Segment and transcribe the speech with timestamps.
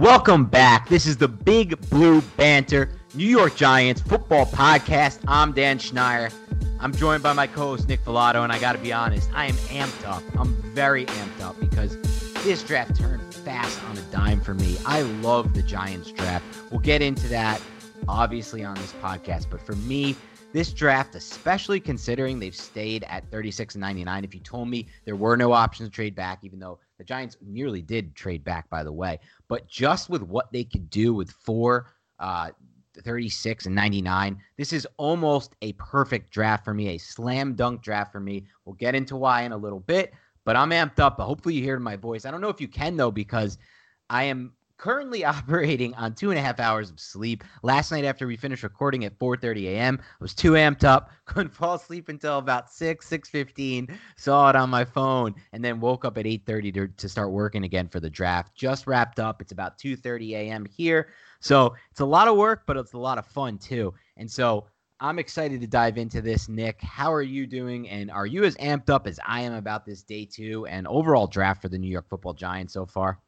[0.00, 0.88] Welcome back.
[0.88, 5.18] This is the Big Blue Banter New York Giants football podcast.
[5.28, 6.32] I'm Dan Schneier.
[6.80, 9.54] I'm joined by my co-host Nick Falato, and I got to be honest, I am
[9.56, 10.22] amped up.
[10.38, 12.00] I'm very amped up because
[12.44, 14.78] this draft turned fast on a dime for me.
[14.86, 16.46] I love the Giants draft.
[16.70, 17.60] We'll get into that
[18.08, 20.16] obviously on this podcast, but for me,
[20.52, 25.16] this draft, especially considering they've stayed at 36 and 99, if you told me there
[25.16, 28.82] were no options to trade back, even though the Giants nearly did trade back, by
[28.82, 29.18] the way,
[29.48, 31.86] but just with what they could do with four,
[32.18, 32.50] uh,
[33.02, 38.10] 36 and 99, this is almost a perfect draft for me, a slam dunk draft
[38.10, 38.44] for me.
[38.64, 40.12] We'll get into why in a little bit,
[40.44, 41.20] but I'm amped up.
[41.20, 42.24] Hopefully, you hear my voice.
[42.24, 43.58] I don't know if you can, though, because
[44.10, 47.44] I am currently operating on two and a half hours of sleep.
[47.62, 51.54] Last night after we finished recording at 4:30 a.m., I was too amped up, couldn't
[51.54, 53.94] fall asleep until about 6, 6:15.
[54.16, 57.64] Saw it on my phone, and then woke up at 8:30 to, to start working
[57.64, 58.54] again for the draft.
[58.54, 59.42] Just wrapped up.
[59.42, 60.64] It's about 2:30 a.m.
[60.64, 61.08] here,
[61.40, 63.92] so it's a lot of work, but it's a lot of fun too.
[64.16, 64.66] And so
[64.98, 66.80] I'm excited to dive into this, Nick.
[66.82, 67.88] How are you doing?
[67.88, 71.26] And are you as amped up as I am about this day two and overall
[71.26, 73.18] draft for the New York Football Giants so far?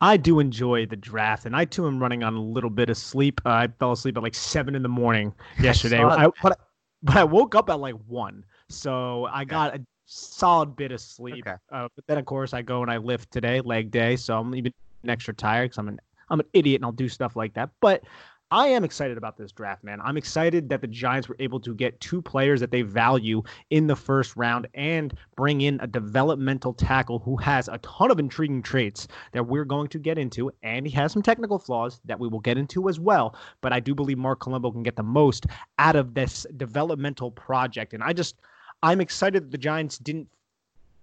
[0.00, 2.96] I do enjoy the draft, and I too am running on a little bit of
[2.96, 3.40] sleep.
[3.44, 6.58] Uh, I fell asleep at like seven in the morning yesterday, I, but
[7.02, 11.46] but I woke up at like one, so I got a solid bit of sleep.
[11.46, 11.56] Okay.
[11.70, 14.54] Uh, but then of course I go and I lift today, leg day, so I'm
[14.54, 14.72] even
[15.06, 17.70] extra tired because I'm an I'm an idiot and I'll do stuff like that.
[17.80, 18.04] But
[18.52, 19.98] I am excited about this draft, man.
[20.02, 23.86] I'm excited that the Giants were able to get two players that they value in
[23.86, 28.60] the first round and bring in a developmental tackle who has a ton of intriguing
[28.60, 30.52] traits that we're going to get into.
[30.62, 33.34] And he has some technical flaws that we will get into as well.
[33.62, 35.46] But I do believe Marc Colombo can get the most
[35.78, 37.94] out of this developmental project.
[37.94, 38.36] And I just,
[38.82, 40.28] I'm excited that the Giants didn't,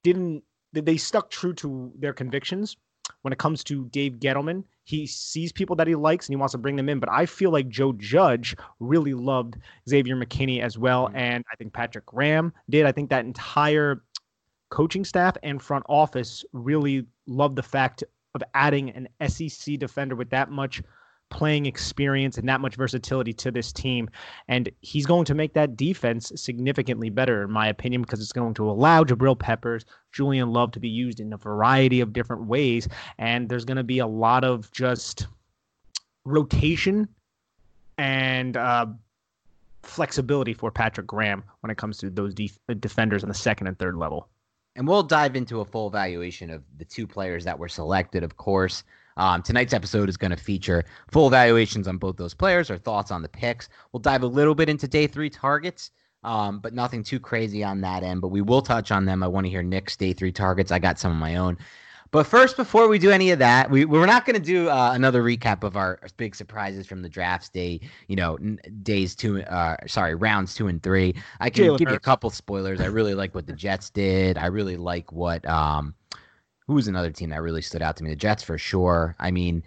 [0.04, 2.78] didn't, they stuck true to their convictions
[3.21, 6.54] when it comes to Dave Gettleman he sees people that he likes and he wants
[6.54, 7.00] to bring them in.
[7.00, 9.57] But I feel like Joe Judge really loved
[9.88, 11.07] Xavier McKinney as well.
[11.07, 11.18] Mm-hmm.
[11.18, 12.88] And I think Patrick Graham did.
[12.88, 14.01] I think that entire
[14.71, 20.31] coaching staff and front office really loved the fact of adding an SEC defender with
[20.31, 20.81] that much
[21.30, 24.10] playing experience and that much versatility to this team.
[24.48, 28.54] And he's going to make that defense significantly better, in my opinion, because it's going
[28.56, 32.88] to allow Jabril Peppers, Julian Love to be used in a variety of different ways.
[33.18, 35.28] And there's going to be a lot of just
[36.26, 37.08] rotation
[37.98, 38.88] and uh,
[39.84, 43.78] flexibility for Patrick Graham when it comes to those def- defenders on the second and
[43.78, 44.28] third level.
[44.76, 48.38] And we'll dive into a full evaluation of the two players that were selected, of
[48.38, 48.84] course.
[49.18, 53.12] Um, tonight's episode is going to feature full evaluations on both those players, our thoughts
[53.12, 53.70] on the picks.
[53.92, 55.92] We'll dive a little bit into day three targets,
[56.24, 58.22] um, but nothing too crazy on that end.
[58.22, 59.24] But we will touch on them.
[59.24, 60.72] I want to hear Nick's day three targets.
[60.72, 61.58] I got some of my own.
[62.12, 64.94] But first, before we do any of that, we we're not going to do uh,
[64.94, 67.82] another recap of our big surprises from the drafts day.
[68.08, 68.38] You know,
[68.82, 71.14] days two, uh, sorry, rounds two and three.
[71.40, 71.92] I can Jalen give Hurts.
[71.92, 72.82] you a couple spoilers.
[72.82, 74.40] I really like what the Jets did.
[74.40, 75.94] I really like what um,
[76.69, 78.12] who was another team that really stood out to me?
[78.12, 79.16] The Jets for sure.
[79.19, 79.63] I mean,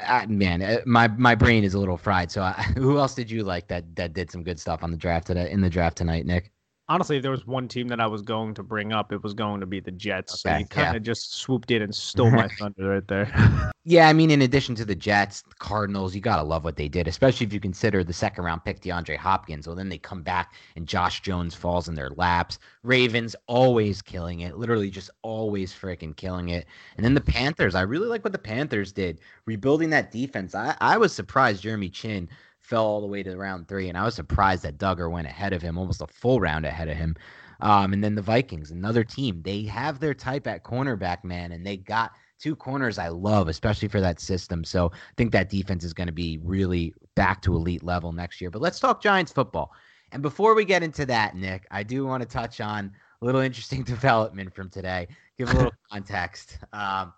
[0.00, 2.30] I, man, uh, my my brain is a little fried.
[2.32, 4.96] So, I, who else did you like that that did some good stuff on the
[4.96, 6.52] draft today in the draft tonight, Nick?
[6.88, 9.34] Honestly, if there was one team that I was going to bring up, it was
[9.34, 10.44] going to be the Jets.
[10.46, 11.12] Okay, so you kind of yeah.
[11.12, 13.72] just swooped in and stole my thunder right there.
[13.84, 16.88] yeah, I mean, in addition to the Jets, the Cardinals, you gotta love what they
[16.88, 19.66] did, especially if you consider the second round pick DeAndre Hopkins.
[19.66, 22.58] Well, then they come back and Josh Jones falls in their laps.
[22.82, 26.66] Ravens always killing it, literally just always freaking killing it.
[26.96, 30.54] And then the Panthers, I really like what the Panthers did, rebuilding that defense.
[30.54, 32.28] I, I was surprised Jeremy Chinn
[32.66, 35.52] fell all the way to round three, and I was surprised that Dugger went ahead
[35.52, 37.16] of him, almost a full round ahead of him.
[37.60, 41.64] Um, and then the Vikings, another team, they have their type at cornerback, man, and
[41.64, 44.64] they got two corners I love, especially for that system.
[44.64, 48.40] So I think that defense is going to be really back to elite level next
[48.40, 48.50] year.
[48.50, 49.72] But let's talk Giants football.
[50.12, 52.92] And before we get into that, Nick, I do want to touch on
[53.22, 55.08] a little interesting development from today.
[55.38, 56.58] Give a little context.
[56.72, 57.14] Um,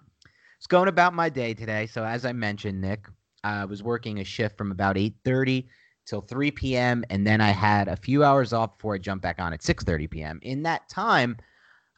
[0.57, 1.87] it's going about my day today.
[1.87, 3.07] So as I mentioned, Nick,
[3.45, 5.67] I was working a shift from about 8:30
[6.07, 7.05] till 3 p.m.
[7.11, 10.11] and then I had a few hours off before I jumped back on at 6:30
[10.11, 10.39] p.m.
[10.43, 11.37] In that time,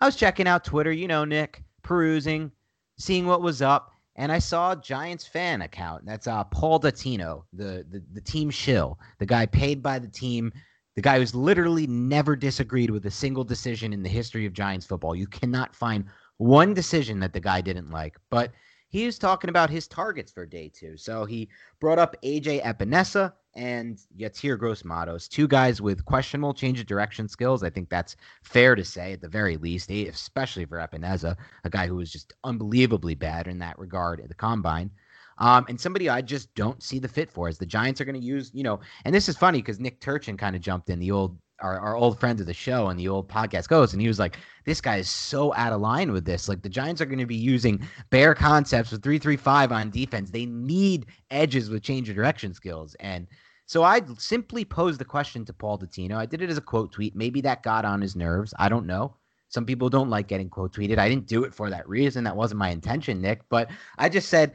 [0.01, 2.51] I was checking out Twitter, you know, Nick, perusing,
[2.99, 6.05] seeing what was up, and I saw a Giants fan account.
[6.05, 10.53] That's uh, Paul Dottino, the, the the team shill, the guy paid by the team,
[10.97, 14.87] the guy who's literally never disagreed with a single decision in the history of Giants
[14.87, 15.15] football.
[15.15, 16.05] You cannot find
[16.39, 18.53] one decision that the guy didn't like, but
[18.91, 20.97] he was talking about his targets for day two.
[20.97, 21.49] So he
[21.81, 27.63] brought up AJ Epenesa and Yetur Gross-Matos, two guys with questionable change of direction skills.
[27.63, 31.71] I think that's fair to say at the very least, eh, especially for Epenesa, a
[31.71, 34.91] guy who was just unbelievably bad in that regard at the combine.
[35.39, 38.21] Um, and somebody I just don't see the fit for is the Giants are going
[38.21, 40.99] to use, you know, and this is funny because Nick Turchin kind of jumped in,
[40.99, 44.01] the old our, our old friend of the show and the old podcast goes, and
[44.01, 46.49] he was like, "This guy is so out of line with this.
[46.49, 47.81] Like the Giants are going to be using
[48.11, 50.31] bear concepts with three three five on defense.
[50.31, 53.27] They need edges with change of direction skills." And
[53.67, 56.17] so I simply posed the question to Paul Dottino.
[56.17, 57.15] I did it as a quote tweet.
[57.15, 58.53] Maybe that got on his nerves.
[58.59, 59.15] I don't know.
[59.49, 60.99] Some people don't like getting quote tweeted.
[60.99, 62.25] I didn't do it for that reason.
[62.25, 63.43] That wasn't my intention, Nick.
[63.49, 64.55] But I just said,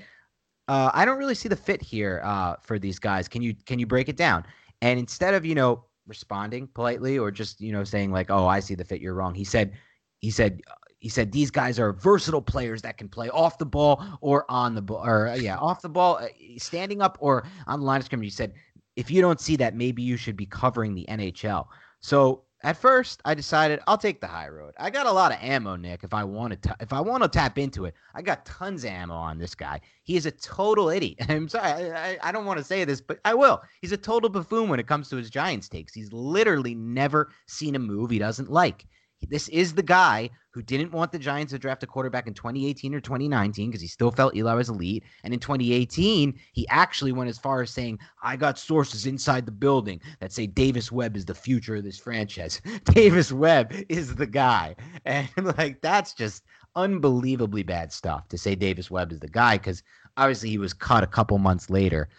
[0.68, 3.28] uh, I don't really see the fit here uh, for these guys.
[3.28, 4.46] Can you can you break it down?
[4.82, 8.60] And instead of you know responding politely or just you know saying like oh i
[8.60, 9.34] see the fit you're wrong.
[9.34, 9.74] He said
[10.20, 10.62] he said
[11.00, 14.76] he said these guys are versatile players that can play off the ball or on
[14.76, 18.00] the ball or uh, yeah off the ball uh, standing up or on the line
[18.00, 18.28] of scrimmage.
[18.28, 18.54] He said
[18.96, 21.68] if you don't see that maybe you should be covering the nhl
[22.00, 24.74] so at first, I decided I'll take the high road.
[24.80, 26.04] I got a lot of ammo, Nick.
[26.04, 28.90] If I want to, if I want to tap into it, I got tons of
[28.90, 29.82] ammo on this guy.
[30.02, 31.20] He is a total idiot.
[31.30, 33.62] I'm sorry, I, I don't want to say this, but I will.
[33.82, 35.94] He's a total buffoon when it comes to his Giants takes.
[35.94, 38.88] He's literally never seen a move he doesn't like.
[39.22, 42.96] This is the guy who didn't want the Giants to draft a quarterback in 2018
[42.96, 45.04] or 2019 because he still felt Eli was elite.
[45.24, 49.52] And in 2018, he actually went as far as saying, I got sources inside the
[49.52, 52.62] building that say Davis Webb is the future of this franchise.
[52.86, 54.76] Davis Webb is the guy.
[55.06, 56.44] And like, that's just
[56.76, 59.84] unbelievably bad stuff to say Davis Webb is the guy because
[60.18, 62.10] obviously he was cut a couple months later.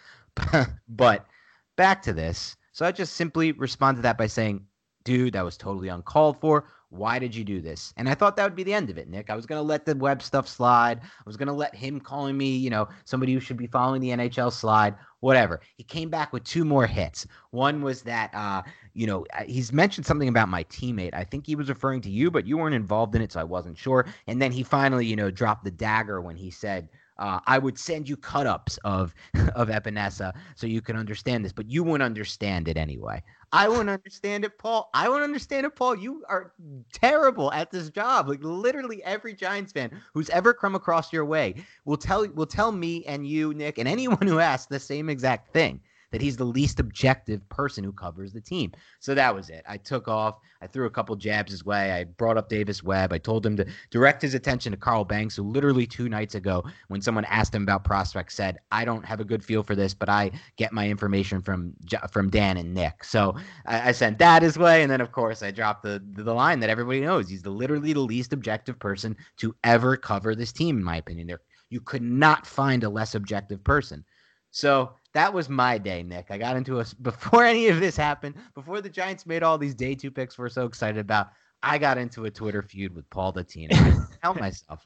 [0.89, 1.25] but
[1.75, 2.55] back to this.
[2.71, 4.63] So I just simply respond to that by saying,
[5.03, 6.65] dude, that was totally uncalled for.
[6.89, 7.93] Why did you do this?
[7.97, 9.29] And I thought that would be the end of it, Nick.
[9.29, 11.01] I was going to let the web stuff slide.
[11.01, 14.01] I was going to let him calling me, you know, somebody who should be following
[14.01, 15.59] the NHL slide, whatever.
[15.75, 17.27] He came back with two more hits.
[17.51, 18.61] One was that, uh,
[18.93, 21.13] you know, uh, he's mentioned something about my teammate.
[21.13, 23.43] I think he was referring to you, but you weren't involved in it, so I
[23.43, 24.05] wasn't sure.
[24.27, 26.87] And then he finally, you know, dropped the dagger when he said,
[27.19, 29.13] uh, I would send you cut ups of
[29.55, 33.21] of Epenesa so you can understand this, but you wouldn't understand it anyway.
[33.53, 34.89] I wouldn't understand it, Paul.
[34.93, 35.95] I wouldn't understand it, Paul.
[35.95, 36.53] You are
[36.91, 38.27] terrible at this job.
[38.27, 41.55] Like literally every Giants fan who's ever come across your way
[41.85, 45.53] will tell will tell me and you, Nick, and anyone who asks the same exact
[45.53, 45.79] thing
[46.17, 48.71] that he's the least objective person who covers the team.
[48.99, 49.63] So that was it.
[49.69, 50.39] I took off.
[50.63, 51.91] I threw a couple jabs his way.
[51.91, 53.13] I brought up Davis Webb.
[53.13, 56.63] I told him to direct his attention to Carl Banks, who literally two nights ago,
[56.87, 59.93] when someone asked him about prospects, said, "I don't have a good feel for this,
[59.93, 61.75] but I get my information from
[62.11, 63.35] from Dan and Nick." So
[63.67, 66.59] I, I sent that his way, and then of course I dropped the the line
[66.61, 67.29] that everybody knows.
[67.29, 71.27] He's the literally the least objective person to ever cover this team, in my opinion.
[71.27, 74.03] There, you could not find a less objective person.
[74.49, 76.27] So that was my day, Nick.
[76.29, 79.75] I got into a before any of this happened, before the Giants made all these
[79.75, 81.29] day two picks we're so excited about.
[81.63, 84.07] I got into a Twitter feud with Paul Dottino.
[84.21, 84.85] Tell myself.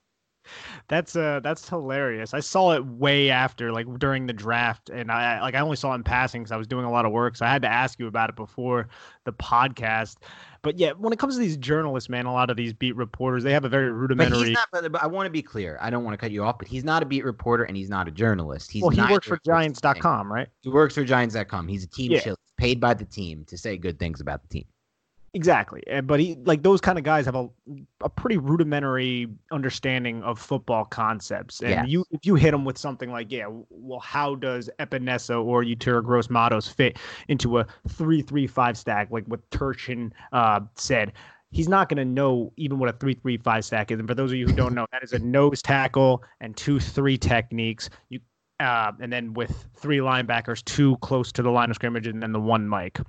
[0.87, 2.33] That's uh that's hilarious.
[2.33, 5.91] I saw it way after, like during the draft, and I like I only saw
[5.93, 7.67] it in passing because I was doing a lot of work, so I had to
[7.67, 8.87] ask you about it before
[9.25, 10.17] the podcast.
[10.63, 13.43] But yeah, when it comes to these journalists, man, a lot of these beat reporters,
[13.43, 14.39] they have a very rudimentary.
[14.39, 15.77] But, he's not, but, but I want to be clear.
[15.81, 17.89] I don't want to cut you off, but he's not a beat reporter and he's
[17.89, 18.69] not a journalist.
[18.71, 20.47] He's well, he works for Giants.com, right?
[20.61, 21.67] He works for Giants.com.
[21.67, 22.33] He's a team yeah.
[22.57, 24.65] paid by the team to say good things about the team.
[25.33, 27.47] Exactly, but he like those kind of guys have a
[28.01, 31.87] a pretty rudimentary understanding of football concepts, and yes.
[31.87, 36.03] you if you hit them with something like, yeah, well, how does Epenesa or Yetur
[36.03, 41.13] Gross Matos fit into a three three five stack, like what Turchin uh, said?
[41.51, 43.99] He's not going to know even what a three three five stack is.
[43.99, 46.77] And for those of you who don't know, that is a nose tackle and two
[46.77, 47.89] three techniques.
[48.09, 48.19] You
[48.59, 52.33] uh, and then with three linebackers, two close to the line of scrimmage, and then
[52.33, 52.99] the one Mike.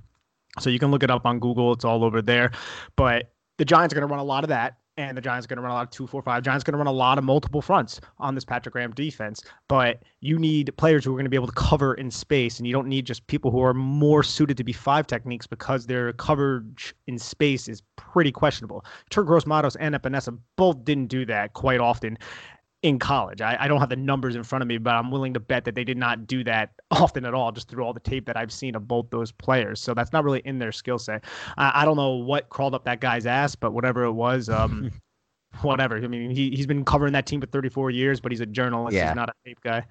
[0.59, 1.73] So you can look it up on Google.
[1.73, 2.51] It's all over there.
[2.95, 4.77] But the Giants are going to run a lot of that.
[4.95, 6.43] And the Giants are going to run a lot of two, four, five.
[6.43, 9.41] Giants are going to run a lot of multiple fronts on this Patrick Graham defense.
[9.67, 12.67] But you need players who are going to be able to cover in space, and
[12.67, 16.13] you don't need just people who are more suited to be five techniques because their
[16.13, 18.85] coverage in space is pretty questionable.
[19.09, 22.15] Tur Gross Matos and Epenesa both didn't do that quite often
[22.83, 23.41] in college.
[23.41, 25.63] I, I, don't have the numbers in front of me, but I'm willing to bet
[25.63, 28.37] that they did not do that often at all, just through all the tape that
[28.37, 29.79] I've seen of both those players.
[29.81, 31.23] So that's not really in their skill set.
[31.57, 34.91] I, I don't know what crawled up that guy's ass, but whatever it was, um,
[35.61, 35.95] whatever.
[35.95, 38.93] I mean, he, he's been covering that team for 34 years, but he's a journalist.
[38.93, 39.07] Yeah.
[39.07, 39.85] He's not a tape guy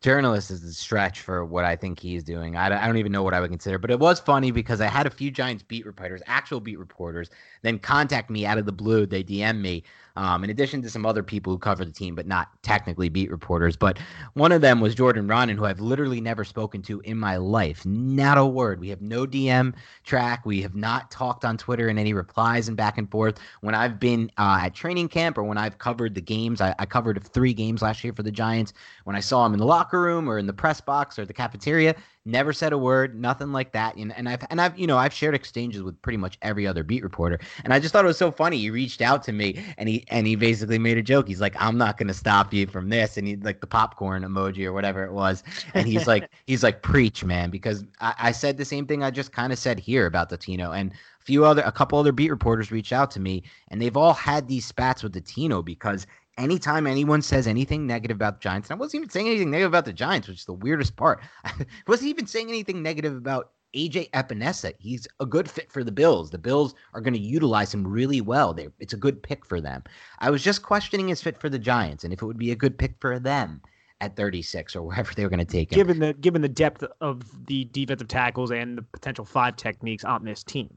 [0.00, 2.56] journalist is a stretch for what I think he's doing.
[2.56, 4.86] I, I don't even know what I would consider, but it was funny because I
[4.86, 7.28] had a few Giants beat reporters, actual beat reporters,
[7.62, 9.04] then contact me out of the blue.
[9.04, 9.82] They DM me
[10.16, 13.30] um, in addition to some other people who cover the team, but not technically beat
[13.30, 13.76] reporters.
[13.76, 13.98] But
[14.34, 17.84] one of them was Jordan Raanan, who I've literally never spoken to in my life.
[17.86, 18.80] Not a word.
[18.80, 19.74] We have no DM
[20.04, 20.44] track.
[20.44, 23.38] We have not talked on Twitter in any replies and back and forth.
[23.60, 26.86] When I've been uh, at training camp or when I've covered the games, I, I
[26.86, 28.72] covered three games last year for the Giants.
[29.04, 31.32] When I saw him in the locker room or in the press box or the
[31.32, 33.96] cafeteria, never said a word, nothing like that.
[33.96, 36.82] And, and I've and I've you know I've shared exchanges with pretty much every other
[36.82, 38.58] beat reporter, and I just thought it was so funny.
[38.58, 41.28] He reached out to me and he and he basically made a joke.
[41.28, 44.22] He's like, "I'm not going to stop you from this," and he like the popcorn
[44.22, 45.42] emoji or whatever it was,
[45.74, 49.10] and he's like, he's like, "Preach, man," because I, I said the same thing I
[49.10, 52.30] just kind of said here about Dottino and a few other a couple other beat
[52.30, 56.06] reporters reached out to me and they've all had these spats with Dottino because
[56.40, 59.70] anytime anyone says anything negative about the Giants, and I wasn't even saying anything negative
[59.70, 61.22] about the Giants, which is the weirdest part.
[61.44, 61.52] I
[61.86, 64.72] wasn't even saying anything negative about AJ Epenesa.
[64.78, 66.30] He's a good fit for the Bills.
[66.30, 68.52] The Bills are going to utilize him really well.
[68.52, 69.84] They, it's a good pick for them.
[70.18, 72.56] I was just questioning his fit for the Giants and if it would be a
[72.56, 73.60] good pick for them
[74.00, 75.76] at 36 or wherever they were going to take him.
[75.76, 80.24] Given the given the depth of the defensive tackles and the potential five techniques on
[80.24, 80.70] this team.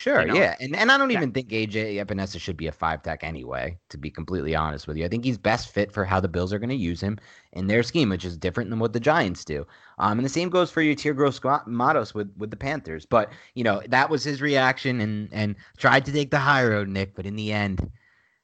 [0.00, 0.34] Sure, you know?
[0.34, 1.18] yeah, and and I don't yeah.
[1.18, 3.78] even think AJ Epenesa should be a five tech anyway.
[3.90, 6.54] To be completely honest with you, I think he's best fit for how the Bills
[6.54, 7.18] are going to use him
[7.52, 9.66] in their scheme, which is different than what the Giants do.
[9.98, 13.04] Um, and the same goes for Yetur Gross Matos with with the Panthers.
[13.04, 16.88] But you know that was his reaction, and and tried to take the high road,
[16.88, 17.14] Nick.
[17.14, 17.86] But in the end,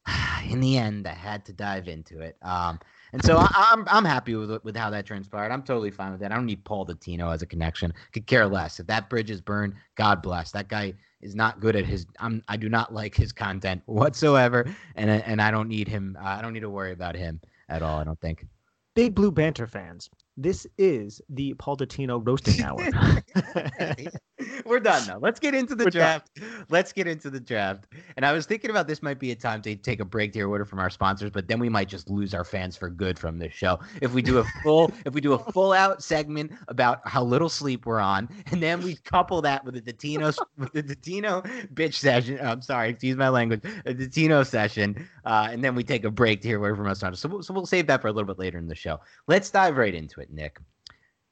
[0.50, 2.36] in the end, I had to dive into it.
[2.42, 2.78] Um,
[3.14, 5.50] and so I, am I'm, I'm happy with with how that transpired.
[5.50, 6.32] I'm totally fine with that.
[6.32, 7.94] I don't need Paul Dottino as a connection.
[8.12, 8.78] Could care less.
[8.78, 10.50] If that bridge is burned, God bless.
[10.50, 12.06] That guy is not good at his.
[12.20, 16.16] I'm, I do not like his content whatsoever, and and I don't need him.
[16.20, 17.98] I don't need to worry about him at all.
[17.98, 18.46] I don't think.
[18.94, 20.08] Big Blue Banter fans,
[20.38, 22.78] this is the Paul Dottino roasting hour.
[24.66, 25.18] We're done now.
[25.18, 26.34] Let's get into the We're draft.
[26.34, 26.66] Done.
[26.68, 27.86] Let's get into the draft.
[28.16, 30.40] And I was thinking about this might be a time to take a break to
[30.40, 33.18] hear order from our sponsors, but then we might just lose our fans for good
[33.18, 33.78] from this show.
[34.02, 37.48] If we do a full if we do a full out segment about how little
[37.48, 41.42] sleep we're on, and then we couple that with the Dottino with the Dottino
[41.74, 42.38] bitch session.
[42.40, 46.42] I'm sorry, excuse my language, a Dottino session, uh, and then we take a break
[46.42, 47.20] to hear order from our sponsors.
[47.20, 49.00] So we'll, so we'll save that for a little bit later in the show.
[49.28, 50.58] Let's dive right into it, Nick.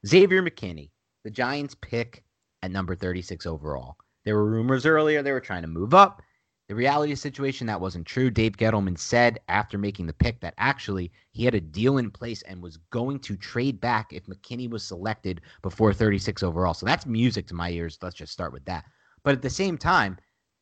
[0.07, 0.91] Xavier McKinney,
[1.23, 2.24] the Giants pick
[2.65, 3.97] at number 36 overall.
[4.25, 6.23] There were rumors earlier they were trying to move up.
[6.69, 8.31] The reality situation that wasn't true.
[8.31, 12.41] Dave Gettleman said after making the pick that actually he had a deal in place
[12.43, 16.73] and was going to trade back if McKinney was selected before 36 overall.
[16.73, 17.99] So that's music to my ears.
[18.01, 18.87] Let's just start with that.
[19.25, 20.17] But at the same time,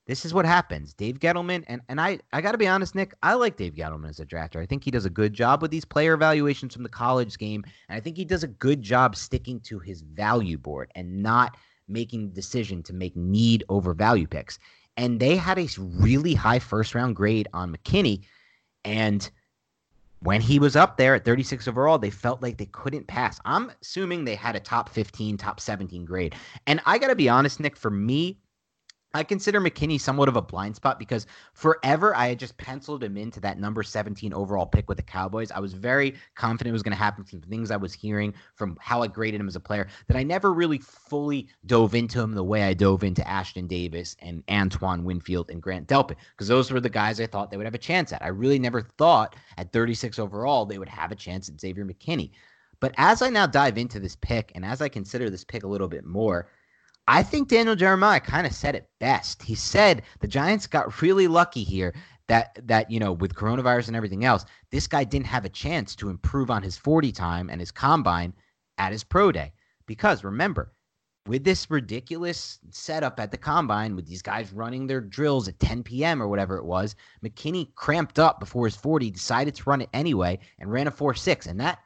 [0.09, 0.93] this is what happens.
[0.93, 4.09] Dave Gettleman, and, and I, I got to be honest, Nick, I like Dave Gettleman
[4.09, 4.61] as a drafter.
[4.61, 7.63] I think he does a good job with these player evaluations from the college game.
[7.89, 11.57] And I think he does a good job sticking to his value board and not
[11.93, 14.59] making the decision to make need over value picks
[14.97, 18.23] and they had a really high first round grade on McKinney.
[18.85, 19.29] And
[20.21, 23.41] when he was up there at 36 overall, they felt like they couldn't pass.
[23.45, 26.35] I'm assuming they had a top 15, top 17 grade.
[26.67, 28.39] And I got to be honest, Nick, for me,
[29.15, 33.19] I consider McKinney somewhat of a blind spot because forever I had just penciled him
[33.19, 35.51] into that number 17 overall pick with the Cowboys.
[35.51, 38.79] I was very confident it was going to happen from things I was hearing from
[38.81, 42.33] how I graded him as a player that I never really fully dove into him
[42.33, 46.71] the way I dove into Ashtyn Davis and Antoine Winfield and Grant Delpit because those
[46.71, 48.23] were the guys I thought they would have a chance at.
[48.23, 52.31] I really never thought at 36 overall they would have a chance at Xavier McKinney.
[52.81, 55.69] But as I now dive into this pick and as I consider this pick a
[55.69, 56.49] little bit more,
[57.09, 59.43] I think Daniel Jeremiah kind of said it best.
[59.43, 61.95] He said the Giants got really lucky here
[62.29, 65.97] that that you know with coronavirus and everything else, this guy didn't have a chance
[65.97, 68.33] to improve on his 40 time and his combine
[68.79, 69.53] at his pro day.
[69.87, 70.73] Because remember,
[71.27, 75.83] with this ridiculous setup at the combine, with these guys running their drills at 10
[75.83, 76.23] p.m.
[76.23, 80.39] or whatever it was, McKinney cramped up before his 40, decided to run it anyway,
[80.59, 81.47] and ran a 4 6.
[81.47, 81.79] And that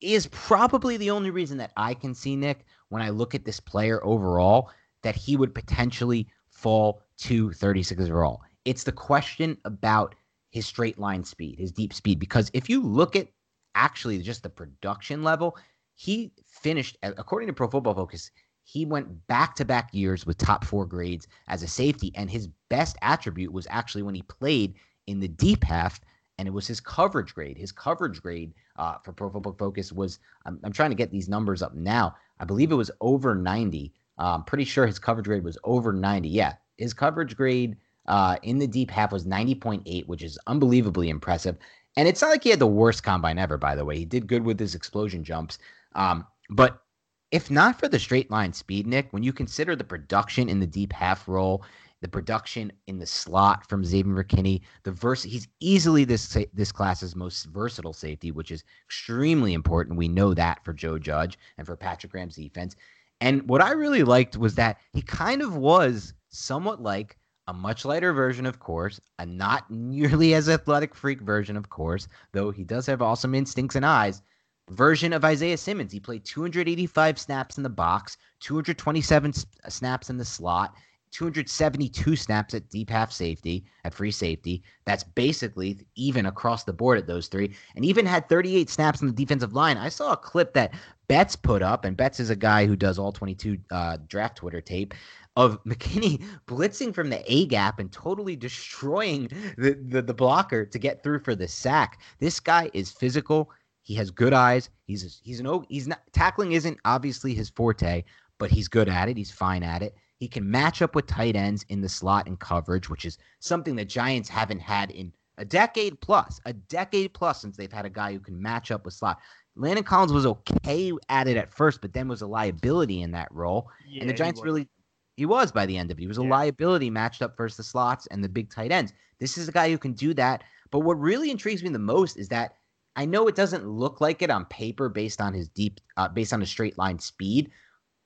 [0.00, 3.58] is probably the only reason that I can see, Nick, when I look at this
[3.58, 4.70] player overall,
[5.02, 8.42] that he would potentially fall to 36 overall.
[8.66, 10.14] It's the question about
[10.50, 12.18] his straight line speed, his deep speed.
[12.18, 13.28] Because if you look at
[13.74, 15.56] actually just the production level,
[15.94, 18.30] he finished, according to Pro Football Focus,
[18.64, 22.12] he went back to back years with top four grades as a safety.
[22.14, 24.74] And his best attribute was actually when he played
[25.06, 25.98] in the deep half
[26.42, 27.56] and it was his coverage grade.
[27.56, 31.28] His coverage grade uh, for Pro Football Focus was I'm, I'm, trying to get these
[31.28, 32.16] numbers up now.
[32.40, 33.92] I believe it was over 90.
[34.18, 36.28] Uh, I'm pretty sure his coverage grade was over 90.
[36.28, 41.56] Yeah, his coverage grade uh, in the deep half was 90.8, which is unbelievably impressive.
[41.96, 43.96] And it's not like he had the worst combine ever, by the way.
[43.96, 45.60] He did good with his explosion jumps.
[45.94, 46.82] Um, but
[47.30, 50.66] if not for the straight line speed, Nick, when you consider the production in the
[50.66, 51.62] deep half role
[52.02, 57.16] the production in the slot from Xavier McKinney, the verse he's easily this this class's
[57.16, 59.96] most versatile safety, which is extremely important.
[59.96, 62.76] We know that for Joe Judge and for Patrick Graham's defense.
[63.20, 67.84] And what I really liked was that he kind of was somewhat like a much
[67.84, 72.64] lighter version, of course, a not nearly as athletic freak version, of course, though he
[72.64, 74.22] does have awesome instincts and eyes.
[74.70, 75.92] Version of Isaiah Simmons.
[75.92, 79.32] He played 285 snaps in the box, 227
[79.68, 80.74] snaps in the slot.
[81.12, 84.62] 272 snaps at deep half safety, at free safety.
[84.84, 87.54] That's basically even across the board at those three.
[87.76, 89.76] And even had 38 snaps on the defensive line.
[89.76, 90.74] I saw a clip that
[91.08, 94.62] Betts put up, and Betts is a guy who does all 22 uh, draft Twitter
[94.62, 94.94] tape
[95.36, 100.78] of McKinney blitzing from the A gap and totally destroying the, the, the blocker to
[100.78, 102.00] get through for the sack.
[102.18, 103.50] This guy is physical.
[103.82, 104.70] He has good eyes.
[104.86, 108.04] He's he's an he's not tackling isn't obviously his forte,
[108.38, 109.16] but he's good at it.
[109.16, 109.96] He's fine at it.
[110.22, 113.74] He can match up with tight ends in the slot and coverage, which is something
[113.74, 117.90] the Giants haven't had in a decade plus, a decade plus since they've had a
[117.90, 119.18] guy who can match up with slot.
[119.56, 123.32] Landon Collins was okay at it at first, but then was a liability in that
[123.32, 123.68] role.
[123.84, 124.68] Yeah, and the Giants he really
[125.16, 126.02] he was by the end of it.
[126.02, 126.30] He was a yeah.
[126.30, 128.92] liability matched up versus the slots and the big tight ends.
[129.18, 130.44] This is a guy who can do that.
[130.70, 132.54] But what really intrigues me the most is that
[132.94, 136.32] I know it doesn't look like it on paper based on his deep, uh, based
[136.32, 137.50] on his straight line speed,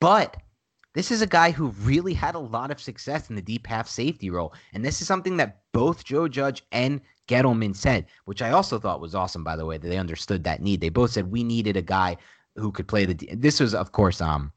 [0.01, 0.39] but
[0.97, 3.87] this is a guy who really had a lot of success in the deep half
[3.87, 4.55] safety role.
[4.73, 9.03] And this is something that both Joe Judge and Gettleman said, which I also thought
[9.03, 10.81] was awesome, by the way, that they understood that need.
[10.81, 12.17] They both said we needed a guy
[12.55, 13.29] who could play the.
[13.35, 14.51] This was, of course, um,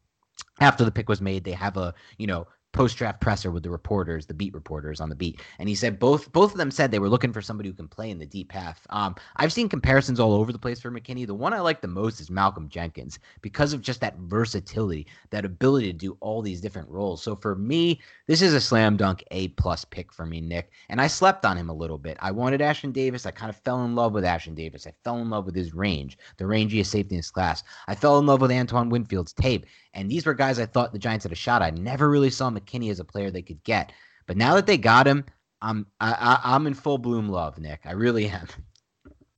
[0.62, 1.44] after the pick was made.
[1.44, 5.10] They have a you know post draft presser with the reporters, the beat reporters on
[5.10, 7.70] the beat, and he said both both of them said they were looking for somebody
[7.70, 8.86] who can play in the deep half.
[8.90, 11.26] Um, I've seen comparisons all over the place for McKinney.
[11.26, 15.46] The one I like the most is Malcolm Jenkins because of just that versatility, that
[15.46, 17.24] ability to do all these different roles.
[17.24, 20.72] So for me, this is a slam dunk A plus pick for me, Nick.
[20.90, 22.18] And I slept on him a little bit.
[22.20, 23.26] I wanted Ashtyn Davis.
[23.26, 24.86] I kind of fell in love with Ashtyn Davis.
[24.86, 27.64] I fell in love with his range, the rangiest safety in his class.
[27.88, 29.66] I fell in love with Antoine Winfield's tape.
[29.94, 31.62] And these were guys I thought the Giants had a shot.
[31.62, 33.92] I never really saw McKinney as a player they could get.
[34.28, 35.26] But now that they got him,
[35.62, 37.82] I'm I, I'm in full bloom love, Nick.
[37.86, 38.48] I really am.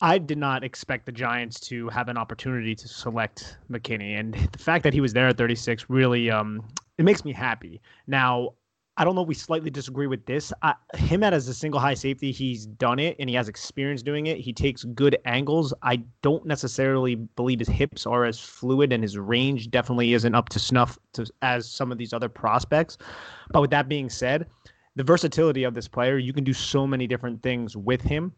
[0.01, 4.59] I did not expect the Giants to have an opportunity to select McKinney, and the
[4.59, 6.63] fact that he was there at 36 really um
[6.97, 7.81] it makes me happy.
[8.05, 8.53] Now,
[8.97, 10.51] I don't know if we slightly disagree with this.
[10.61, 14.01] I, him at as a single high safety, he's done it and he has experience
[14.03, 14.37] doing it.
[14.37, 15.73] He takes good angles.
[15.81, 20.49] I don't necessarily believe his hips are as fluid and his range definitely isn't up
[20.49, 22.97] to snuff to, as some of these other prospects.
[23.51, 24.47] But with that being said,
[24.97, 28.33] the versatility of this player, you can do so many different things with him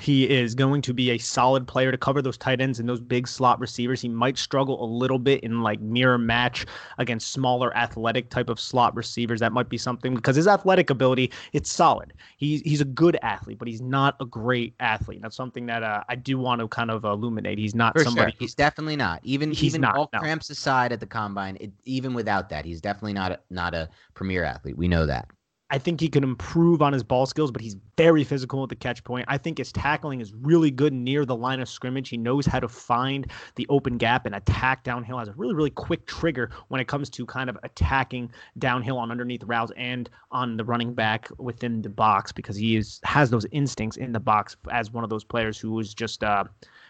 [0.00, 3.00] he is going to be a solid player to cover those tight ends and those
[3.00, 4.00] big slot receivers.
[4.00, 6.66] He might struggle a little bit in like mirror match
[6.98, 9.38] against smaller athletic type of slot receivers.
[9.38, 12.12] That might be something because his athletic ability, it's solid.
[12.38, 15.20] He's he's a good athlete, but he's not a great athlete.
[15.22, 17.58] That's something that uh, I do want to kind of illuminate.
[17.58, 18.32] He's not For somebody.
[18.32, 18.38] Sure.
[18.40, 19.20] He's definitely not.
[19.22, 20.18] Even He's even not, all no.
[20.18, 23.88] cramps aside at the combine, it, even without that, he's definitely not a, not a
[24.14, 24.76] premier athlete.
[24.76, 25.28] We know that.
[25.70, 28.76] I think he can improve on his ball skills, but he's very physical at the
[28.76, 29.24] catch point.
[29.28, 32.10] I think his tackling is really good near the line of scrimmage.
[32.10, 35.18] He knows how to find the open gap and attack downhill.
[35.18, 39.10] Has a really, really quick trigger when it comes to kind of attacking downhill on
[39.10, 43.46] underneath routes and on the running back within the box because he is has those
[43.50, 46.44] instincts in the box as one of those players who is just uh,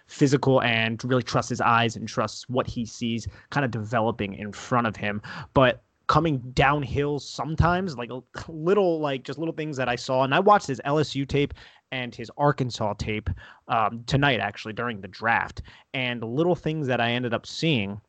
[0.08, 4.50] physical and really trusts his eyes and trusts what he sees kind of developing in
[4.52, 5.22] front of him.
[5.54, 8.10] But coming downhill sometimes, like
[8.48, 10.24] little, like just little things that I saw.
[10.24, 11.54] And I watched his LSU tape
[11.92, 13.30] and his Arkansas tape
[13.68, 15.62] um, tonight, actually during the draft.
[15.92, 18.00] And little things that I ended up seeing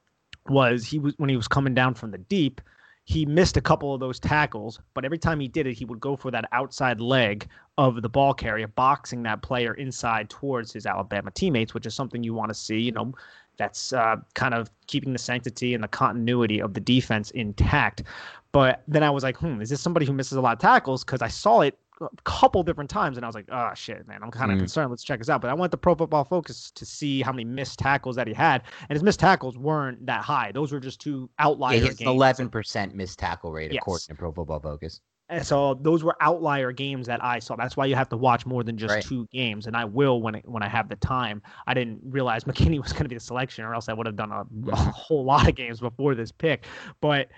[0.49, 2.61] was he was when he was coming down from the deep.
[3.07, 5.99] He missed a couple of those tackles, but every time he did it, he would
[5.99, 10.87] go for that outside leg of the ball carrier, boxing that player inside towards his
[10.87, 12.79] Alabama teammates, which is something you want to see.
[12.79, 13.13] You know,
[13.57, 18.03] that's uh, kind of keeping the sanctity and the continuity of the defense intact.
[18.51, 21.03] But then I was like, hmm, is this somebody who misses a lot of tackles?
[21.03, 24.19] Because I saw it a couple different times and I was like, oh shit, man,
[24.21, 24.61] I'm kind of Mm.
[24.61, 24.89] concerned.
[24.89, 25.41] Let's check this out.
[25.41, 28.33] But I went to Pro Football Focus to see how many missed tackles that he
[28.33, 30.51] had, and his missed tackles weren't that high.
[30.53, 31.99] Those were just two outliers.
[32.01, 33.81] Yeah, eleven percent missed tackle rate Yes.
[33.81, 34.99] according to Pro Football Focus.
[35.29, 37.55] And so those were outlier games that I saw.
[37.55, 39.03] That's why you have to watch more than just Right.
[39.03, 41.41] two games, and I will when it, when I have the time.
[41.65, 44.15] I didn't realize McKinney was going to be the selection, or else I would have
[44.15, 46.65] done a, a whole lot of games before this pick.
[47.01, 47.29] But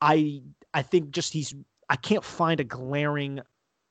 [0.00, 1.54] I I think just he's
[1.90, 3.40] I can't find a glaring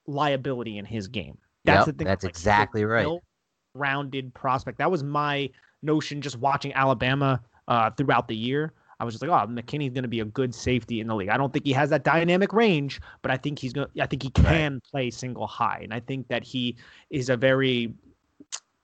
[0.07, 1.37] liability in his game.
[1.65, 2.07] That's Yep, the thing.
[2.07, 3.13] that's like, exactly right.
[3.75, 4.77] Well-rounded prospect.
[4.79, 5.49] That was my
[5.81, 8.73] notion just watching Alabama uh, throughout the year.
[8.99, 11.29] I was just like, oh, McKinney's going to be a good safety in the league.
[11.29, 13.87] I don't think he has that dynamic range, but I think he's going.
[13.99, 16.75] I think he can play single high, and I think that he
[17.09, 17.93] is a very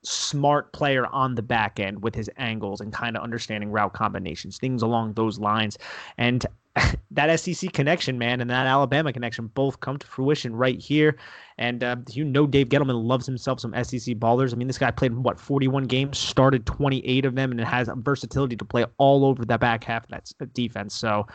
[0.04, 4.58] smart player on the back end with his angles and kind of understanding route combinations,
[4.58, 5.78] things along those lines.
[6.18, 6.46] And
[7.12, 11.18] that SEC connection, man, and that Alabama connection both come to fruition right here.
[11.58, 14.54] And uh, you know, Dave Gettleman loves himself some SEC ballers.
[14.54, 17.90] I mean, this guy played what 41 games, started 28 of them, and it has
[17.98, 20.96] versatility to play all over the back half of that defense.
[20.96, 21.28] So,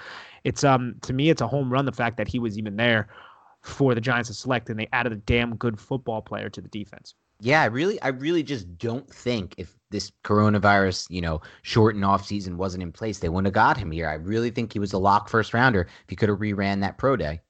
[0.45, 3.09] it's um to me, it's a home run the fact that he was even there
[3.63, 6.69] for the Giants to select, and they added a damn good football player to the
[6.69, 7.15] defense.
[7.41, 12.27] Yeah, I really, I really just don't think if this coronavirus, you know, shortened off
[12.27, 14.09] season wasn't in place, they wouldn't have got him here.
[14.09, 16.99] I really think he was a lock first rounder if he could have reran that
[16.99, 17.41] pro day.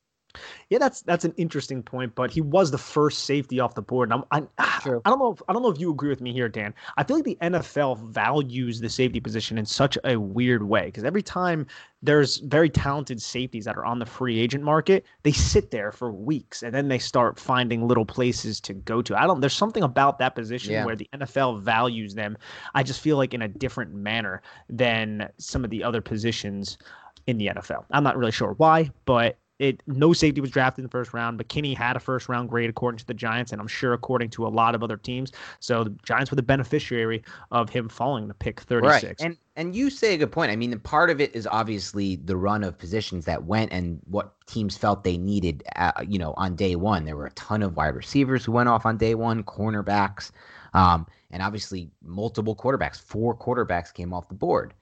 [0.71, 4.11] Yeah, that's that's an interesting point, but he was the first safety off the board.
[4.11, 5.03] And I'm, I, ah, True.
[5.05, 6.75] I don't know if I don't know if you agree with me here, Dan.
[6.97, 11.05] I feel like the NFL values the safety position in such a weird way because
[11.05, 11.67] every time
[12.03, 16.13] there's very talented safeties that are on the free agent market, they sit there for
[16.13, 19.19] weeks and then they start finding little places to go to.
[19.21, 19.41] I don't.
[19.41, 20.85] There's something about that position Yeah.
[20.85, 22.37] where the NFL values them.
[22.75, 26.79] I just feel like in a different manner than some of the other positions
[27.27, 27.85] in the NFL.
[27.91, 31.39] I'm not really sure why, but it no safety was drafted in the first round.
[31.39, 34.47] McKinney had a first round grade according to the Giants, and I'm sure according to
[34.47, 35.31] a lot of other teams.
[35.61, 39.05] So the Giants were the beneficiary of him falling to pick 36.
[39.05, 39.15] Right.
[39.21, 40.51] And and you say a good point.
[40.51, 44.35] I mean, part of it is obviously the run of positions that went and what
[44.47, 45.63] teams felt they needed.
[45.77, 48.69] Uh, you know, on day one, there were a ton of wide receivers who went
[48.69, 50.33] off on day one, cornerbacks,
[50.73, 53.01] um, and obviously multiple quarterbacks.
[53.01, 54.75] Four quarterbacks came off the board.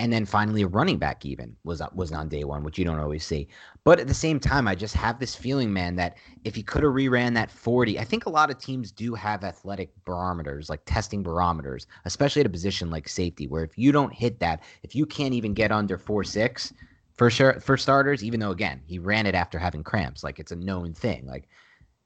[0.00, 2.84] And then finally, a running back even was uh, was on day one, which you
[2.84, 3.46] don't always see.
[3.84, 6.82] But at the same time, I just have this feeling, man, that if he could
[6.82, 10.84] have reran that 40, I think a lot of teams do have athletic barometers, like
[10.84, 14.96] testing barometers, especially at a position like safety, where if you don't hit that, if
[14.96, 16.72] you can't even get under four six
[17.12, 20.52] for sure for starters, even though again he ran it after having cramps, like it's
[20.52, 21.48] a known thing, like.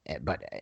[0.09, 0.59] Eh, But eh,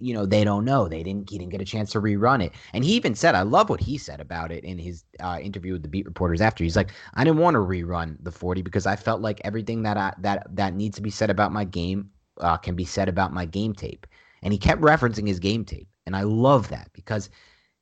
[0.00, 0.88] you know they don't know.
[0.88, 1.30] They didn't.
[1.30, 2.52] He didn't get a chance to rerun it.
[2.72, 5.72] And he even said, "I love what he said about it in his uh, interview
[5.74, 8.86] with the beat reporters after." He's like, "I didn't want to rerun the 40 because
[8.86, 12.10] I felt like everything that I that that needs to be said about my game
[12.40, 14.06] uh, can be said about my game tape."
[14.42, 17.30] And he kept referencing his game tape, and I love that because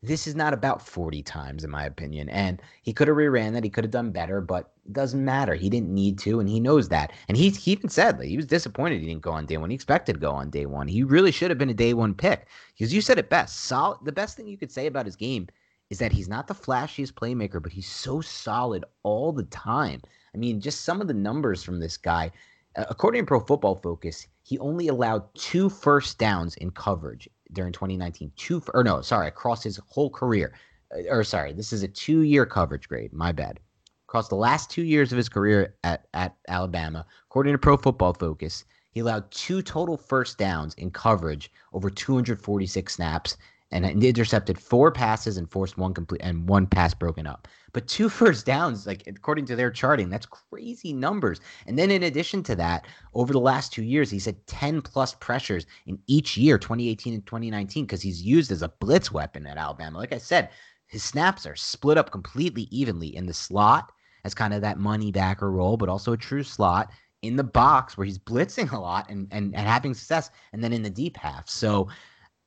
[0.06, 2.28] this is not about 40 times, in my opinion.
[2.28, 3.64] And he could have reran that.
[3.64, 5.54] He could have done better, but it doesn't matter.
[5.54, 7.12] He didn't need to, and he knows that.
[7.28, 9.70] And he, he even said he was disappointed he didn't go on day one.
[9.70, 10.88] He expected to go on day one.
[10.88, 13.60] He really should have been a day one pick because you said it best.
[13.62, 13.98] Solid.
[14.04, 15.48] The best thing you could say about his game
[15.90, 20.02] is that he's not the flashiest playmaker, but he's so solid all the time.
[20.34, 22.30] I mean, just some of the numbers from this guy.
[22.76, 28.32] According to Pro Football Focus, he only allowed two first downs in coverage during 2019.
[28.36, 30.54] Two or no, sorry, across his whole career.
[30.94, 33.12] Uh, or sorry, this is a two-year coverage grade.
[33.12, 33.60] My bad.
[34.06, 38.14] Across the last two years of his career at at Alabama, according to Pro Football
[38.14, 43.36] Focus, he allowed two total first downs in coverage over 246 snaps
[43.70, 47.48] and intercepted four passes and forced one complete and one pass broken up.
[47.72, 51.40] But two first downs, like according to their charting, that's crazy numbers.
[51.66, 55.14] And then in addition to that, over the last two years, he's had 10 plus
[55.14, 59.58] pressures in each year, 2018 and 2019, because he's used as a blitz weapon at
[59.58, 59.98] Alabama.
[59.98, 60.50] Like I said,
[60.86, 63.90] his snaps are split up completely evenly in the slot
[64.24, 66.90] as kind of that money backer role, but also a true slot
[67.22, 70.72] in the box where he's blitzing a lot and, and, and having success, and then
[70.72, 71.48] in the deep half.
[71.48, 71.88] So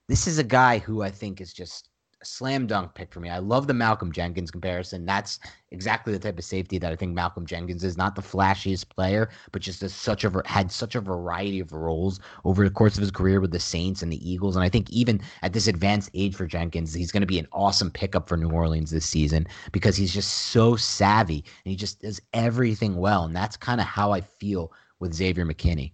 [0.07, 1.89] this is a guy who I think is just
[2.21, 3.29] a slam dunk pick for me.
[3.29, 5.05] I love the Malcolm Jenkins comparison.
[5.05, 5.37] That's
[5.71, 7.97] exactly the type of safety that I think Malcolm Jenkins is.
[7.97, 12.19] Not the flashiest player, but just a, such a had such a variety of roles
[12.43, 14.55] over the course of his career with the Saints and the Eagles.
[14.55, 17.47] And I think even at this advanced age for Jenkins, he's going to be an
[17.51, 22.01] awesome pickup for New Orleans this season because he's just so savvy and he just
[22.01, 23.25] does everything well.
[23.25, 25.91] And that's kind of how I feel with Xavier McKinney.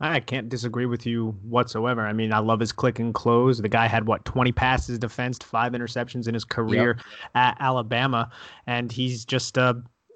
[0.00, 2.06] I can't disagree with you whatsoever.
[2.06, 3.58] I mean, I love his click and close.
[3.58, 7.06] The guy had what 20 passes defensed, five interceptions in his career yep.
[7.34, 8.30] at Alabama,
[8.66, 9.74] and he's just uh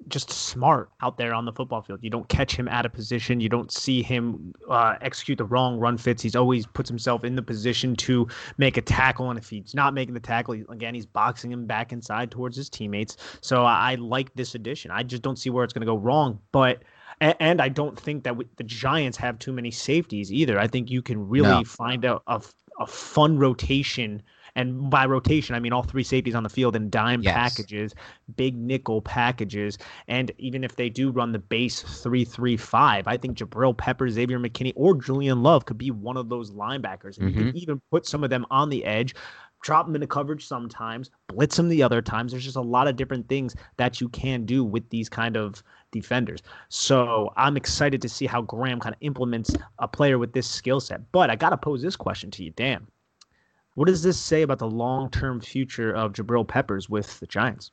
[0.08, 2.00] just smart out there on the football field.
[2.02, 3.40] You don't catch him out of position.
[3.40, 6.22] You don't see him uh, execute the wrong run fits.
[6.22, 8.26] He's always puts himself in the position to
[8.58, 11.92] make a tackle, and if he's not making the tackle, again, he's boxing him back
[11.92, 13.16] inside towards his teammates.
[13.40, 14.90] So I, I like this addition.
[14.90, 16.82] I just don't see where it's going to go wrong, but
[17.22, 20.58] and, and I don't think that we, the Giants have too many safeties either.
[20.58, 21.64] I think you can really no.
[21.64, 22.42] find a, a,
[22.78, 24.22] a fun rotation
[24.54, 27.34] and by rotation, I mean all three safeties on the field in dime yes.
[27.34, 27.94] packages,
[28.36, 29.78] big nickel packages.
[30.08, 34.10] And even if they do run the base 3 3 5, I think Jabril Pepper,
[34.10, 37.18] Xavier McKinney, or Julian Love could be one of those linebackers.
[37.18, 37.38] And mm-hmm.
[37.38, 39.14] you can even put some of them on the edge,
[39.62, 42.32] drop them into coverage sometimes, blitz them the other times.
[42.32, 45.62] There's just a lot of different things that you can do with these kind of
[45.92, 46.42] defenders.
[46.68, 50.80] So I'm excited to see how Graham kind of implements a player with this skill
[50.80, 51.12] set.
[51.12, 52.88] But I got to pose this question to you, Dan.
[53.74, 57.70] What does this say about the long term future of Jabril Peppers with the Giants?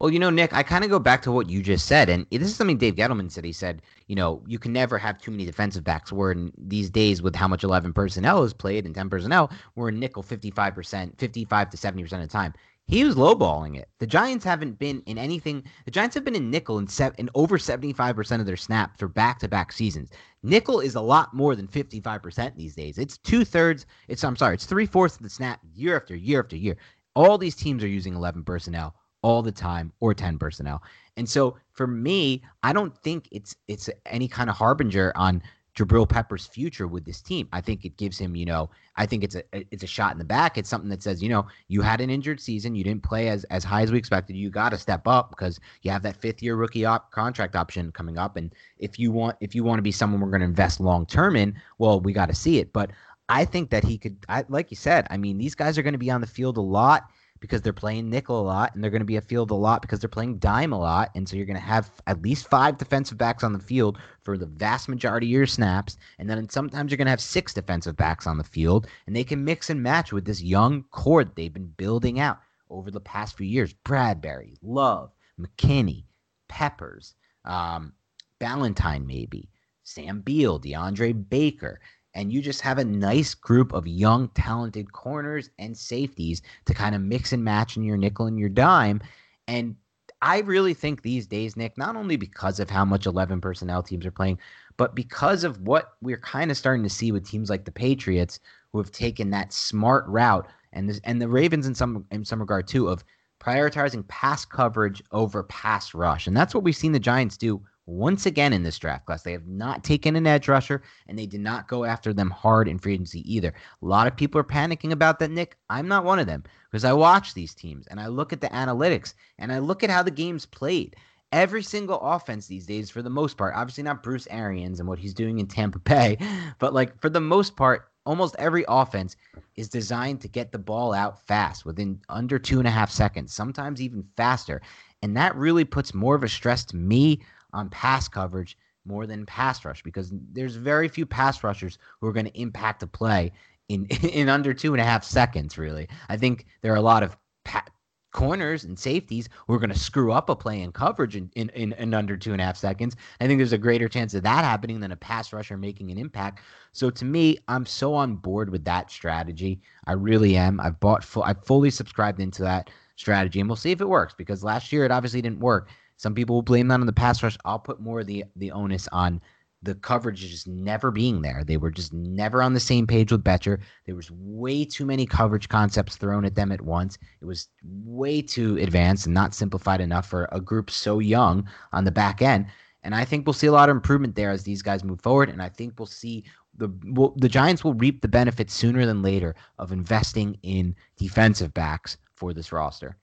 [0.00, 2.26] Well, you know, Nick, I kind of go back to what you just said, and
[2.30, 3.44] this is something Dave Gettleman said.
[3.44, 6.12] He said, you know, you can never have too many defensive backs.
[6.12, 9.90] We're in these days with how much 11 personnel is played and 10 personnel, we're
[9.90, 12.54] in nickel 55%, 55 to 70% of the time
[12.86, 13.88] he was lowballing it.
[13.98, 15.64] The Giants haven't been in anything.
[15.86, 19.08] The Giants have been in nickel in, se- in over 75% of their snaps for
[19.08, 20.10] back to back seasons.
[20.42, 22.98] Nickel is a lot more than 55% these days.
[22.98, 23.86] It's two thirds.
[24.08, 26.76] It's, I'm sorry, it's three fourths of the snap year after year after year.
[27.14, 30.82] All these teams are using 11 personnel all the time or 10 personnel.
[31.16, 35.42] And so for me, I don't think it's it's any kind of harbinger on
[35.74, 37.48] Jabril Pepper's future with this team.
[37.52, 40.18] I think it gives him, you know, I think it's a it's a shot in
[40.18, 40.56] the back.
[40.56, 43.44] It's something that says, you know, you had an injured season, you didn't play as
[43.44, 44.36] as high as we expected.
[44.36, 47.90] You got to step up because you have that fifth year rookie op- contract option
[47.90, 50.46] coming up, and if you want if you want to be someone we're going to
[50.46, 52.72] invest long term in, well, we got to see it.
[52.72, 52.90] But
[53.28, 55.94] I think that he could, I, like you said, I mean, these guys are going
[55.94, 57.08] to be on the field a lot
[57.44, 59.82] because they're playing nickel a lot and they're going to be a field a lot
[59.82, 61.10] because they're playing dime a lot.
[61.14, 64.38] And so you're going to have at least five defensive backs on the field for
[64.38, 65.98] the vast majority of your snaps.
[66.18, 69.24] And then sometimes you're going to have six defensive backs on the field and they
[69.24, 72.38] can mix and match with this young core that they've been building out
[72.70, 73.74] over the past few years.
[73.84, 76.04] Bradberry, Love, McKinney,
[76.48, 77.92] Peppers, um,
[78.40, 79.50] Ballentine, maybe,
[79.82, 81.78] Sam Beal, DeAndre Baker
[82.14, 86.94] and you just have a nice group of young, talented corners and safeties to kind
[86.94, 89.00] of mix and match in your nickel and your dime.
[89.48, 89.76] And
[90.22, 94.06] I really think these days, Nick, not only because of how much 11 personnel teams
[94.06, 94.38] are playing,
[94.76, 98.40] but because of what we're kind of starting to see with teams like the Patriots,
[98.72, 102.40] who have taken that smart route, and this, and the Ravens in some in some
[102.40, 103.04] regard too, of
[103.38, 108.26] prioritizing pass coverage over pass rush, and that's what we've seen the Giants do once
[108.26, 109.22] again in this draft class.
[109.22, 112.68] They have not taken an edge rusher, and they did not go after them hard
[112.68, 113.52] in free agency either.
[113.82, 115.56] A lot of people are panicking about that, Nick.
[115.68, 118.48] I'm not one of them because I watch these teams and I look at the
[118.48, 120.96] analytics and I look at how the game's played.
[121.32, 125.00] Every single offense these days, for the most part, obviously not Bruce Arians and what
[125.00, 126.16] he's doing in Tampa Bay,
[126.58, 129.16] but like for the most part, almost every offense
[129.56, 133.32] is designed to get the ball out fast within under two and a half seconds,
[133.32, 134.60] sometimes even faster.
[135.02, 137.20] And that really puts more of a stress to me
[137.54, 142.12] on pass coverage more than pass rush because there's very few pass rushers who are
[142.12, 143.32] going to impact a play
[143.68, 145.56] in in under two and a half seconds.
[145.56, 147.64] Really, I think there are a lot of pa-
[148.12, 151.50] corners and safeties who are going to screw up a play in coverage in, in,
[151.50, 152.96] in, in, under two and a half seconds.
[153.20, 155.98] I think there's a greater chance of that happening than a pass rusher making an
[155.98, 156.40] impact.
[156.72, 159.60] So to me, I'm so on board with that strategy.
[159.86, 160.60] I really am.
[160.60, 164.14] I've bought full, I've fully subscribed into that strategy, and we'll see if it works
[164.16, 165.68] because last year it obviously didn't work.
[165.96, 167.38] Some people will blame that on the pass rush.
[167.44, 169.20] I'll put more of the the onus on
[169.64, 171.42] the coverage just never being there.
[171.42, 173.60] They were just never on the same page with Bettcher.
[173.86, 176.98] There was way too many coverage concepts thrown at them at once.
[177.22, 181.84] It was way too advanced and not simplified enough for a group so young on
[181.84, 182.46] the back end.
[182.82, 185.30] And I think we'll see a lot of improvement there as these guys move forward.
[185.30, 186.24] And I think we'll see
[186.56, 191.54] the we'll, the Giants will reap the benefits sooner than later of investing in defensive
[191.54, 192.98] backs for this roster,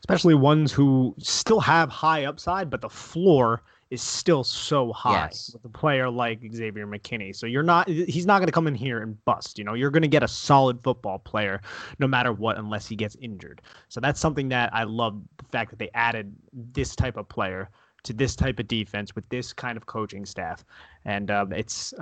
[0.00, 5.50] especially ones who still have high upside, but the floor is still so high yes.
[5.52, 7.34] with a player like Xavier McKinney.
[7.34, 9.74] So you're not he's not going to come in here and bust, you know.
[9.74, 11.60] You're going to get a solid football player
[11.98, 13.62] no matter what unless he gets injured.
[13.88, 17.70] So that's something that I love the fact that they added this type of player
[18.02, 20.64] to this type of defense with this kind of coaching staff.
[21.04, 21.94] And um, it's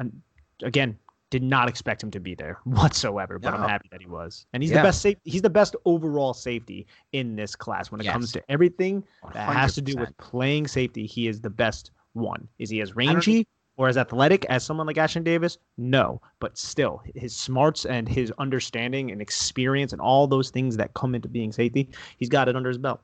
[0.63, 0.99] again
[1.35, 3.57] did not expect him to be there whatsoever, but no.
[3.57, 4.47] I'm happy that he was.
[4.53, 4.79] And he's yeah.
[4.79, 8.13] the best safe, he's the best overall safety in this class when it yes.
[8.13, 9.53] comes to everything that 100%.
[9.53, 11.07] has to do with playing safety.
[11.07, 12.47] He is the best one.
[12.61, 15.59] Is he as rangy or as athletic as someone like Ashtyn Davis?
[15.77, 20.95] No, but still his smarts and his understanding and experience and all those things that
[20.95, 23.01] come into being safety, he's got it under his belt.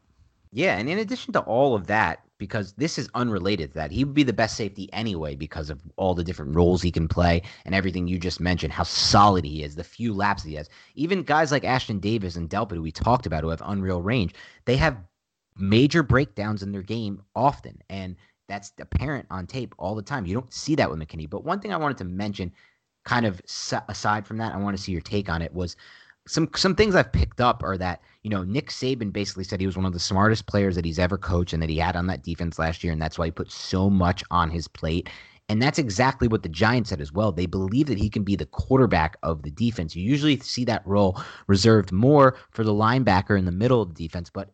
[0.52, 3.92] Yeah, and in addition to all of that, because this is unrelated to that.
[3.92, 7.06] He would be the best safety anyway because of all the different roles he can
[7.06, 10.68] play and everything you just mentioned, how solid he is, the few laps he has.
[10.96, 14.34] Even guys like Ashtyn Davis and Delpit, who we talked about, who have unreal range,
[14.64, 14.96] they have
[15.56, 17.78] major breakdowns in their game often.
[17.90, 18.16] And
[18.48, 20.26] that's apparent on tape all the time.
[20.26, 21.28] You don't see that with McKinney.
[21.30, 22.50] But one thing I wanted to mention,
[23.04, 23.40] kind of
[23.88, 25.76] aside from that, I want to see your take on it was
[26.26, 29.66] some some things I've picked up are that you know Nick Saban basically said he
[29.66, 32.06] was one of the smartest players that he's ever coached and that he had on
[32.08, 35.08] that defense last year, and that's why he put so much on his plate.
[35.48, 37.32] And that's exactly what the Giants said as well.
[37.32, 39.96] They believe that he can be the quarterback of the defense.
[39.96, 44.06] You usually see that role reserved more for the linebacker in the middle of the
[44.06, 44.50] defense, but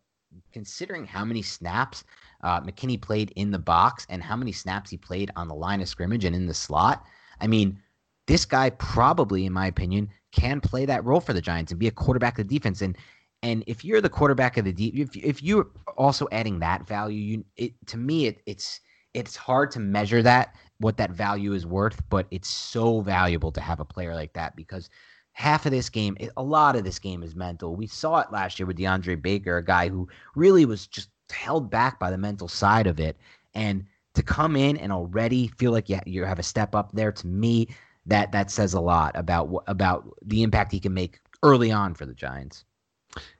[0.52, 2.02] considering how many snaps
[2.42, 5.82] uh, McKinney played in the box and how many snaps he played on the line
[5.82, 7.04] of scrimmage and in the slot,
[7.42, 7.78] I mean,
[8.26, 11.88] this guy probably, in my opinion, can play that role for the Giants and be
[11.88, 12.80] a quarterback of the defense.
[12.80, 12.96] And
[13.42, 17.18] and if you're the quarterback of the deep, if if you're also adding that value,
[17.18, 18.80] you it to me it, it's
[19.14, 23.60] it's hard to measure that what that value is worth, but it's so valuable to
[23.60, 24.90] have a player like that because
[25.32, 27.74] half of this game, a lot of this game is mental.
[27.74, 31.70] We saw it last year with DeAndre Baker, a guy who really was just held
[31.70, 33.16] back by the mental side of it,
[33.54, 37.12] and to come in and already feel like you, you have a step up there
[37.12, 37.68] to me
[38.04, 42.04] that that says a lot about about the impact he can make early on for
[42.04, 42.65] the Giants.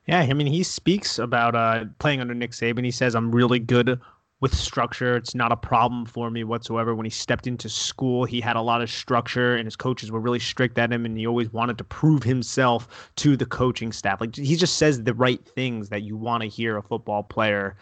[0.07, 2.85] Yeah, I mean, he speaks about uh, playing under Nick Saban.
[2.85, 4.01] He says, "I'm really good
[4.41, 5.17] with structure.
[5.17, 8.61] It's not a problem for me whatsoever." When he stepped into school, he had a
[8.63, 11.79] lot of structure, and his coaches were really strict at him, and he always wanted
[11.79, 14.21] to prove himself to the coaching staff.
[14.21, 17.77] Like he just says the right things that you want to hear a football player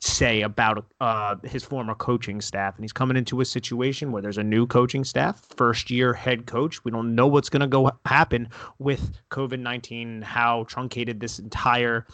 [0.00, 2.76] say about uh, his former coaching staff.
[2.76, 6.46] And he's coming into a situation where there's a new coaching staff, first year head
[6.46, 6.84] coach.
[6.84, 12.06] We don't know what's going to go happen with COVID 19, how truncated this entire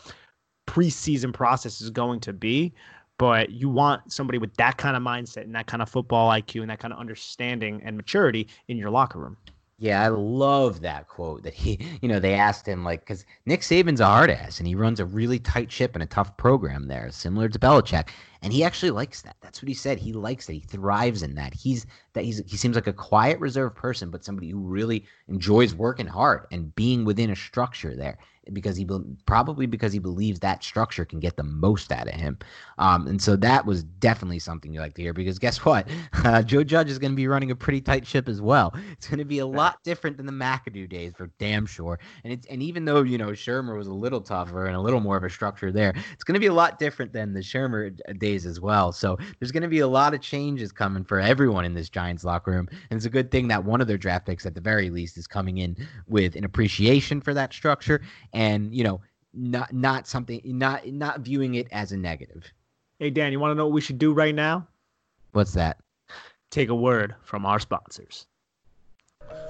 [0.66, 2.73] preseason process is going to be.
[3.18, 6.62] But you want somebody with that kind of mindset and that kind of football IQ
[6.62, 9.37] and that kind of understanding and maturity in your locker room.
[9.79, 13.63] Yeah, I love that quote that he, you know, they asked him, like, because Nick
[13.63, 16.87] Saban's a hard ass and he runs a really tight ship and a tough program
[16.87, 18.09] there, similar to Belichick.
[18.43, 19.37] And he actually likes that.
[19.41, 19.99] That's what he said.
[19.99, 20.53] He likes that.
[20.55, 21.55] He thrives in that.
[21.55, 25.75] He's that he's he seems like a quiet, reserved person, but somebody who really enjoys
[25.75, 28.19] working hard and being within a structure there
[28.53, 28.87] because he
[29.27, 32.39] probably because he believes that structure can get the most out of him.
[32.79, 35.89] Um, and so that was definitely something you like to hear because guess what?
[36.25, 38.75] Uh, Joe Judge is going to be running a pretty tight ship as well.
[38.93, 41.99] It's going to be a lot different than the McAdoo days for damn sure.
[42.25, 45.01] And it's and even though you know Shurmur was a little tougher and a little
[45.01, 47.97] more of a structure there, it's going to be a lot different than the Shurmur
[48.19, 48.93] days as well.
[48.93, 52.25] So there's going to be a lot of changes coming for everyone in this Giants
[52.25, 54.61] locker room, and it's a good thing that one of their draft picks at the
[54.61, 55.77] very least is coming in
[56.09, 58.01] with an appreciation for that structure
[58.33, 59.01] and you know
[59.35, 62.44] not not something not not viewing it as a negative.
[62.98, 64.67] Hey Dan, you want to know what we should do right now?
[65.33, 65.79] What's that?
[66.50, 68.27] Take a word from our sponsors.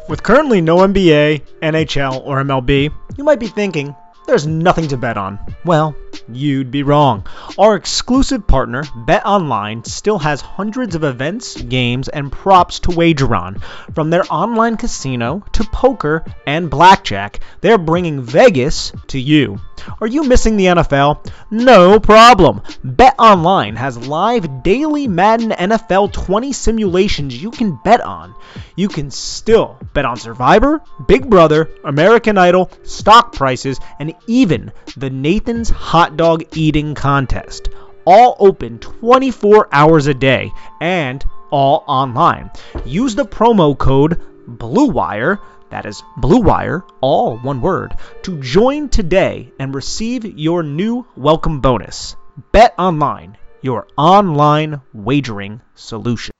[0.09, 3.95] With currently no NBA, NHL, or MLB, you might be thinking,
[4.27, 5.39] there's nothing to bet on.
[5.65, 5.97] Well,
[6.29, 7.27] you'd be wrong.
[7.59, 13.61] Our exclusive partner, BetOnline, still has hundreds of events, games, and props to wager on.
[13.95, 19.61] From their online casino to poker and blackjack, they're bringing Vegas to you.
[20.01, 21.29] Are you missing the NFL?
[21.51, 22.61] No problem.
[22.87, 28.35] BetOnline has live daily Madden NFL 20 simulations you can bet on.
[28.77, 35.11] You can still bet on Survivor, Big Brother, American Idol, stock prices, and even the
[35.11, 37.69] Nathan's Hot Dog Eating Contest.
[38.05, 40.51] All open 24 hours a day
[40.81, 42.51] and all online.
[42.85, 45.39] Use the promo code BLUEWIRE
[45.73, 47.95] that is Blue Wire, all one word,
[48.25, 52.15] to join today and receive your new welcome bonus.
[52.53, 56.33] Bet online, your online wagering solution.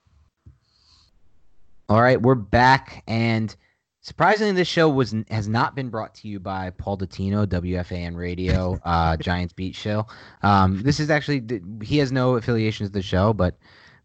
[1.89, 3.55] All right, we're back, and
[4.03, 8.79] surprisingly, this show was has not been brought to you by Paul Dottino, WFAN Radio,
[8.85, 10.05] uh, Giants Beat Show.
[10.43, 13.57] Um, this is actually he has no affiliation to the show, but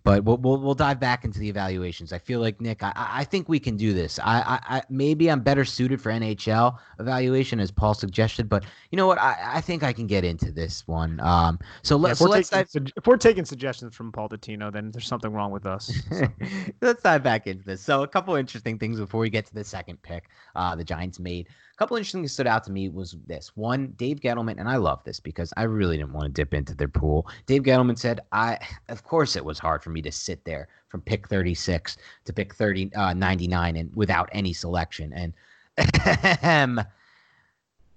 [0.08, 2.14] but we'll, we'll, we'll dive back into the evaluations.
[2.14, 4.18] I feel like Nick, I, I think we can do this.
[4.18, 8.96] I, I, I maybe I'm better suited for NHL evaluation as Paul suggested, but you
[8.96, 9.18] know what?
[9.18, 11.20] I, I think I can get into this one.
[11.20, 12.86] Um, so let's yeah, if, we're so let's dive...
[12.96, 15.92] if we're taking suggestions from Paul Dottino, then there's something wrong with us.
[16.10, 16.26] So.
[16.80, 17.82] let's dive back into this.
[17.82, 20.30] So a couple interesting things before we get to the second pick.
[20.56, 21.48] Uh, the Giants made
[21.78, 25.02] couple interesting things stood out to me was this one Dave Gettleman, and I love
[25.04, 27.28] this because I really didn't want to dip into their pool.
[27.46, 28.58] Dave Gettleman said, "I
[28.88, 32.54] of course it was hard for me to sit there from pick 36 to pick
[32.54, 35.32] 30 uh, 99 and without any selection." And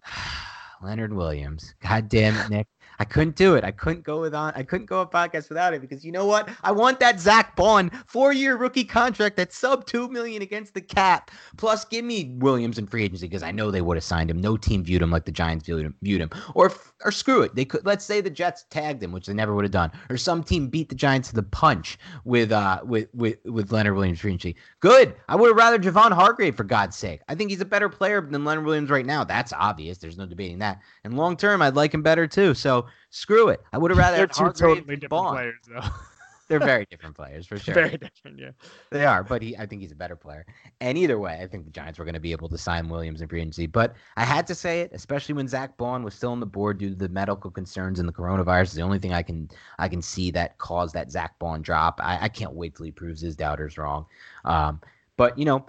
[0.83, 2.67] Leonard Williams, God damn it, Nick.
[2.99, 3.63] I couldn't do it.
[3.63, 4.53] I couldn't go with on.
[4.55, 6.49] I couldn't go a podcast without it because you know what?
[6.63, 11.31] I want that Zack Baun four-year rookie contract that's sub two million against the cap.
[11.57, 14.39] Plus, give me Williams in free agency because I know they would have signed him.
[14.39, 15.95] No team viewed him like the Giants viewed him.
[16.01, 16.29] Viewed him.
[16.55, 16.71] Or
[17.03, 17.55] or screw it.
[17.55, 17.85] They could.
[17.85, 19.91] Let's say the Jets tagged him, which they never would have done.
[20.09, 23.95] Or some team beat the Giants to the punch with uh with with with Leonard
[23.95, 24.55] Williams free agency.
[24.79, 25.15] Good.
[25.29, 27.21] I would have rather Javon Hargrave for God's sake.
[27.27, 29.23] I think he's a better player than Leonard Williams right now.
[29.23, 29.97] That's obvious.
[29.97, 30.81] There's no debating that.
[31.03, 32.53] And long term, I'd like him better too.
[32.53, 33.61] So screw it.
[33.73, 35.33] I would have rather They're two totally different Baun.
[35.33, 35.81] players, though.
[36.51, 37.73] They're very different players for sure.
[37.73, 38.51] Very different, yeah.
[38.89, 40.45] They are, but he I think he's a better player.
[40.81, 43.21] And either way, I think the Giants were going to be able to sign Williams
[43.21, 43.67] in free agency.
[43.67, 46.77] But I had to say it, especially when Zack Baun was still on the board
[46.77, 48.63] due to the medical concerns and the coronavirus.
[48.63, 52.01] Is the only thing I can I can see that caused that Zack Baun drop.
[52.03, 54.05] I, I can't wait till he proves his doubters wrong.
[54.43, 54.81] Um,
[55.15, 55.65] but you know,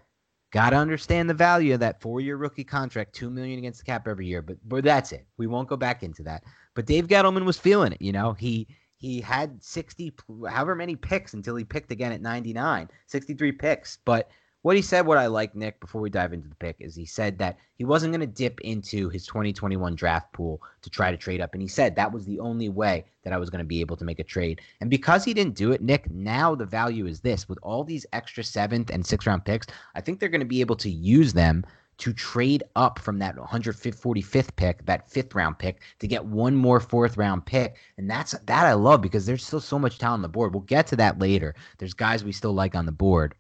[0.53, 4.07] Got to understand the value of that four-year rookie contract, two million against the cap
[4.07, 4.43] every year.
[4.43, 5.25] But but that's it.
[5.39, 6.45] We won't go back into that.
[6.75, 8.03] But Dave Gettleman was feeling it.
[8.03, 10.15] You know, he he had 60,
[10.49, 13.99] however many picks until he picked again at 99, 63 picks.
[14.05, 14.31] But
[14.63, 17.05] what he said, what I like, Nick, before we dive into the pick, is he
[17.05, 21.17] said that he wasn't going to dip into his 2021 draft pool to try to
[21.17, 21.53] trade up.
[21.53, 23.97] And he said that was the only way that I was going to be able
[23.97, 24.61] to make a trade.
[24.81, 28.07] And because he didn't do it, Nick, now the value is this with all these
[28.13, 29.67] extra seventh and sixth round picks,
[29.97, 31.67] I think they're going to be able to use them
[32.03, 36.81] to trade up from that 145th pick, that fifth round pick, to get one more
[36.81, 37.77] fourth round pick.
[37.97, 40.53] And that's that I love because there's still so much talent on the board.
[40.53, 41.55] We'll get to that later.
[41.79, 43.37] There's guys we still like on the board.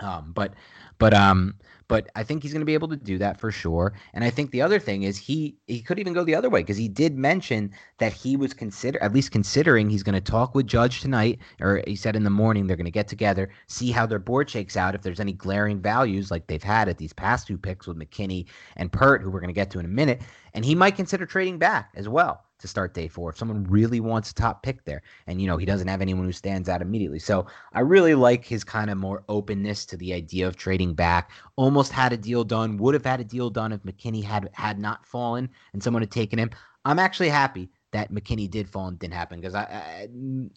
[0.00, 0.52] Um, but
[0.98, 1.54] but um
[1.88, 3.94] but I think he's going to be able to do that for sure.
[4.12, 6.60] And I think the other thing is he he could even go the other way
[6.60, 10.54] because he did mention that he was consider at least considering he's going to talk
[10.54, 13.90] with Judge tonight, or he said in the morning they're going to get together, see
[13.90, 17.12] how their board shakes out, if there's any glaring values like they've had at these
[17.12, 19.88] past two picks with McKinney and Peart, who we're going to get to in a
[19.88, 20.20] minute,
[20.54, 24.00] and he might consider trading back as well to start day four if someone really
[24.00, 25.02] wants a top pick there.
[25.26, 27.18] And, you know, he doesn't have anyone who stands out immediately.
[27.18, 31.30] So I really like his kind of more openness to the idea of trading back.
[31.56, 34.78] Almost had a deal done, would have had a deal done if McKinney had had
[34.78, 36.50] not fallen and someone had taken him.
[36.84, 40.08] I'm actually happy that McKinney did fall and didn't happen because I, I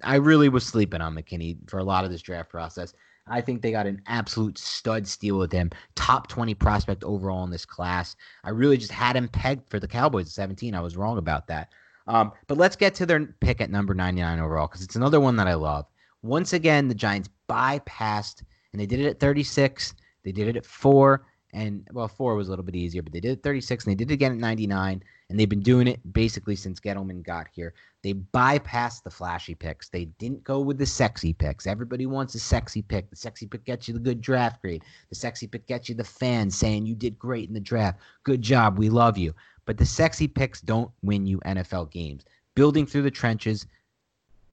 [0.04, 2.94] I really was sleeping on McKinney for a lot of this draft process.
[3.28, 5.70] I think they got an absolute stud steal with him.
[5.96, 8.16] Top 20 prospect overall in this class.
[8.44, 10.76] I really just had him pegged for the Cowboys at 17.
[10.76, 11.70] I was wrong about that.
[12.12, 15.38] Um, but let's get to their pick at number 99 overall because it's another one
[15.38, 15.86] that I love.
[16.24, 18.44] Once again, the Giants bypassed,
[18.74, 19.96] and they did it at 36.
[20.26, 23.22] They did it at four, and well, four was a little bit easier, but they
[23.22, 25.88] did it at 36, and they did it again at 99, and they've been doing
[25.88, 27.74] it basically since Gettleman got here.
[28.04, 29.88] They bypassed the flashy picks.
[29.88, 31.66] They didn't go with the sexy picks.
[31.66, 33.10] Everybody wants a sexy pick.
[33.10, 34.84] The sexy pick gets you the good draft grade.
[35.10, 38.00] The sexy pick gets you the fans saying you did great in the draft.
[38.26, 38.78] Good job.
[38.78, 39.34] We love you.
[39.66, 42.26] But the sexy picks don't win you NFL games.
[42.56, 43.68] Building through the trenches,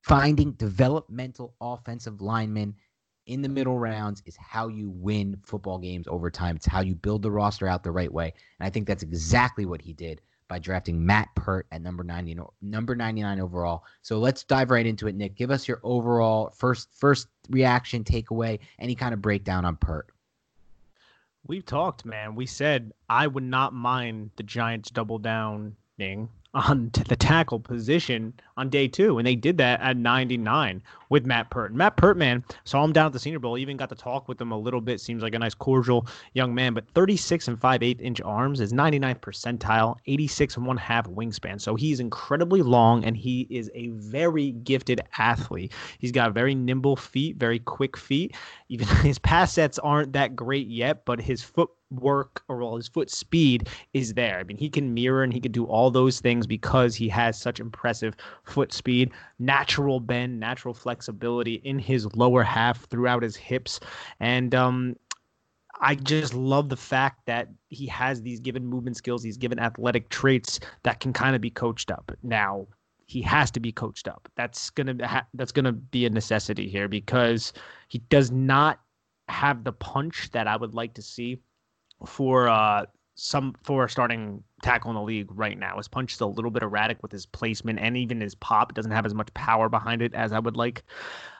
[0.03, 2.75] finding developmental offensive linemen
[3.27, 6.57] in the middle rounds is how you win football games over time.
[6.57, 8.33] It's how you build the roster out the right way.
[8.59, 12.39] And I think that's exactly what he did by drafting Matt Peart at number 90,
[12.63, 13.85] number 99 overall.
[14.01, 15.37] So let's dive right into it, Nick.
[15.37, 20.11] Give us your overall first first reaction, takeaway, any kind of breakdown on Peart.
[21.47, 22.35] We've talked, man.
[22.35, 28.71] We said I would not mind the Giants double downing on the tackle position on
[28.71, 31.75] day two, and they did that at 99 with Matt Peart.
[31.75, 33.59] Matt Peart, man, saw him down at the Senior Bowl.
[33.59, 35.01] Even got to talk with him a little bit.
[35.01, 36.73] Seems like a nice, cordial young man.
[36.73, 41.61] But 36 and 5 8 inch arms is 99th percentile, 86 and one half wingspan.
[41.61, 45.73] So he's incredibly long, and he is a very gifted athlete.
[45.99, 48.35] He's got very nimble feet, very quick feet.
[48.69, 52.89] Even his pass sets aren't that great yet, but his foot work or all his
[52.89, 54.39] foot speed is there.
[54.39, 57.41] I mean, he can mirror and he can do all those things because he has
[57.41, 58.15] such impressive
[58.45, 63.81] foot speed, natural bend, natural flexibility in his lower half throughout his hips.
[64.21, 64.97] And um,
[65.81, 70.09] I just love the fact that he has these given movement skills, these given athletic
[70.09, 72.13] traits that can kind of be coached up.
[72.23, 72.67] Now,
[73.07, 74.29] he has to be coached up.
[74.37, 77.55] That's gonna ha- that's gonna be a necessity here because
[77.89, 78.81] he does not
[79.29, 81.39] have the punch that I would like to see
[82.07, 82.87] for uh,
[83.19, 85.77] some for starting tackle in the league right now.
[85.77, 88.93] His punch is a little bit erratic with his placement and even his pop doesn't
[88.93, 90.85] have as much power behind it as I would like.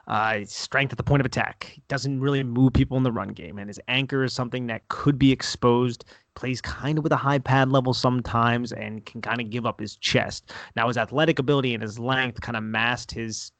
[0.07, 3.29] Uh, strength at the point of attack he doesn't really move people in the run
[3.29, 6.03] game, and his anchor is something that could be exposed.
[6.35, 9.79] Plays kind of with a high pad level sometimes and can kind of give up
[9.79, 10.51] his chest.
[10.75, 13.51] Now his athletic ability and his length kind of masked his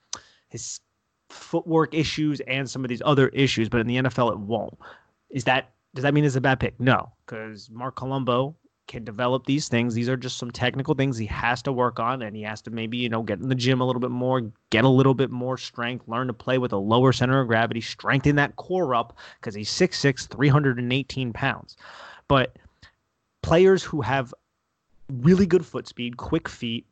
[0.50, 0.82] his
[1.30, 4.78] footwork issues and some of these other issues, but in the NFL it won't.
[5.30, 6.80] Is that does that mean it's a bad pick?
[6.80, 8.56] No, because Marc Colombo
[8.88, 9.94] can develop these things.
[9.94, 12.72] These are just some technical things he has to work on, and he has to
[12.72, 15.30] maybe, you know, get in the gym a little bit more, get a little bit
[15.30, 19.18] more strength, learn to play with a lower center of gravity, strengthen that core up
[19.40, 21.78] because he's 6'6, 318 pounds.
[22.28, 22.58] But
[23.44, 24.34] players who have
[25.12, 26.86] really good foot speed, quick feet,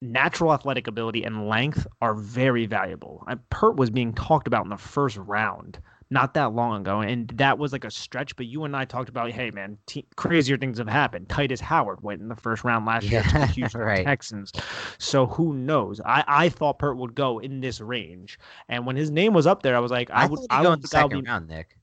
[0.00, 3.26] natural athletic ability, and length are very valuable.
[3.50, 5.78] Peart was being talked about in the first round
[6.10, 8.36] not that long ago, and that was like a stretch.
[8.36, 9.78] But you and I talked about, hey man,
[10.16, 11.28] crazier things have happened.
[11.28, 14.04] Tytus Howard went in the first round last year to the Houston right.
[14.04, 14.52] Texans,
[14.98, 16.00] so who knows?
[16.04, 18.38] I I thought Peart would go in this range,
[18.68, 20.72] and when his name was up there, I was like, I, I would I go
[20.72, 21.76] in the second be, round, Nick.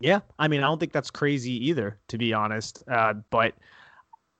[0.00, 2.82] Yeah, I mean, I don't think that's crazy either, to be honest.
[2.88, 3.54] Uh, but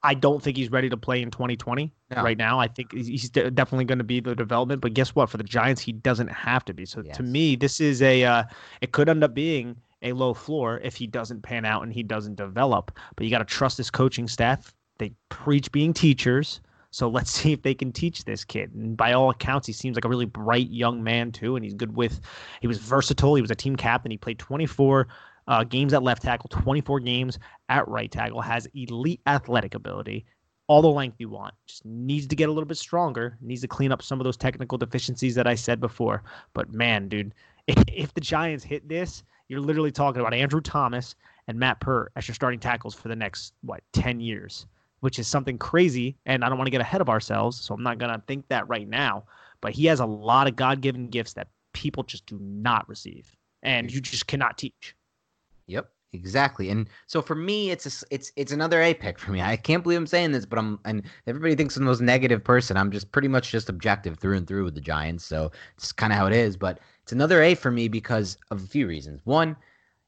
[0.05, 2.23] I don't think he's ready to play in 2020 no.
[2.23, 2.61] right now.
[2.61, 5.31] I think he's definitely going to be the development, but guess what?
[5.31, 6.85] For the Giants, he doesn't have to be.
[6.85, 7.17] So yes.
[7.17, 8.45] to me, this is a uh,
[8.83, 12.03] it could end up being a low floor if he doesn't pan out and he
[12.03, 12.93] doesn't develop.
[13.17, 14.75] But you got to trust this coaching staff.
[14.99, 16.61] They preach being teachers.
[16.91, 18.75] So let's see if they can teach this kid.
[18.75, 21.75] And by all accounts, he seems like a really bright young man too, and he's
[21.75, 22.21] good with.
[22.61, 23.37] He was versatile.
[23.37, 24.11] He was a team captain.
[24.11, 25.09] He played 24
[25.49, 27.39] uh, games at left tackle, 24 games
[27.69, 30.25] at right tackle, has elite athletic ability,
[30.67, 31.55] all the length you want.
[31.67, 34.37] Just needs to get a little bit stronger, needs to clean up some of those
[34.37, 36.23] technical deficiencies that I said before.
[36.55, 37.35] But man, dude,
[37.67, 41.15] if, the Giants hit this, you're literally talking about Andrew Thomas
[41.49, 44.67] and Matt Peart as your starting tackles for the next, what, 10 years,
[45.01, 46.17] which is something crazy.
[46.25, 48.49] And I don't want to get ahead of ourselves, so I'm not going to think
[48.49, 49.25] that right now.
[49.61, 53.35] But he has a lot of God given gifts that people just do not receive,
[53.63, 54.95] and you just cannot teach.
[55.67, 56.71] Yep, exactly.
[56.71, 59.41] And so for me, it's a, it's it's another A pick for me.
[59.41, 62.43] I can't believe I'm saying this, but I'm and everybody thinks I'm the most negative
[62.45, 62.77] person.
[62.77, 65.25] I'm just pretty much just objective through and through with the Giants.
[65.25, 66.57] So it's kind of how it is.
[66.57, 69.21] But it's another A for me because of a few reasons.
[69.25, 69.57] One,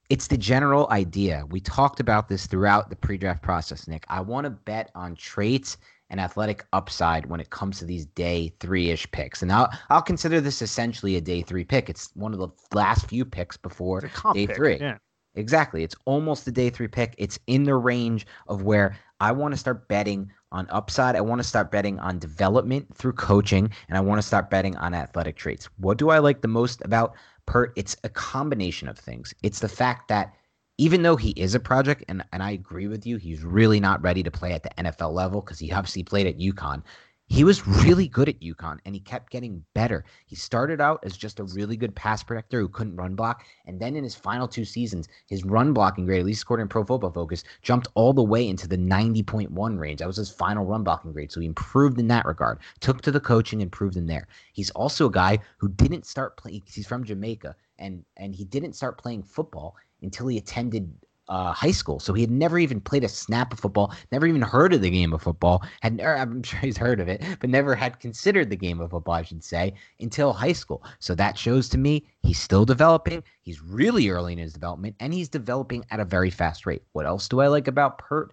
[0.08, 1.44] it's the general idea.
[1.50, 4.04] We talked about this throughout the pre-draft process, Nick.
[4.08, 5.76] I want to bet on traits
[6.10, 9.42] and athletic upside when it comes to these day three ish picks.
[9.42, 11.90] And I'll, I'll consider this essentially a day three pick.
[11.90, 14.02] It's one of the last few picks before
[14.32, 14.78] day pick, three.
[14.78, 14.98] Yeah.
[15.36, 15.84] Exactly.
[15.84, 17.14] It's almost the day three pick.
[17.18, 21.14] It's in the range of where I want to start betting on upside.
[21.14, 24.76] I want to start betting on development through coaching, and I want to start betting
[24.76, 25.68] on athletic traits.
[25.76, 27.14] What do I like the most about
[27.46, 27.72] Peart?
[27.76, 29.34] It's a combination of things.
[29.42, 30.34] It's the fact that
[30.78, 34.02] even though he is a project, and, and I agree with you, he's really not
[34.02, 36.82] ready to play at the NFL level because he obviously played at UConn.
[37.28, 40.04] He was really good at UConn and he kept getting better.
[40.26, 43.44] He started out as just a really good pass protector who couldn't run block.
[43.66, 46.72] And then in his final two seasons, his run blocking grade, at least according to
[46.72, 49.98] Pro Football Focus, jumped all the way into the 90.1 range.
[49.98, 51.32] That was his final run blocking grade.
[51.32, 54.28] So he improved in that regard, took to the coaching, improved in there.
[54.52, 58.74] He's also a guy who didn't start playing, he's from Jamaica, and, and he didn't
[58.74, 60.94] start playing football until he attended
[61.28, 61.98] uh, high school.
[61.98, 64.90] So he had never even played a snap of football, never even heard of the
[64.90, 65.64] game of football.
[65.82, 69.14] Had I'm sure he's heard of it, but never had considered the game of football,
[69.14, 70.84] I should say, until high school.
[70.98, 73.22] So that shows to me he's still developing.
[73.42, 76.82] He's really early in his development, and he's developing at a very fast rate.
[76.92, 78.32] What else do I like about Peart?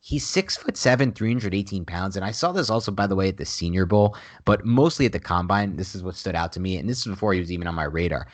[0.00, 2.16] He's six foot seven, 318 pounds.
[2.16, 4.14] And I saw this also, by the way, at the Senior Bowl,
[4.44, 5.76] but mostly at the combine.
[5.76, 6.76] This is what stood out to me.
[6.76, 8.26] And this is before he was even on my radar.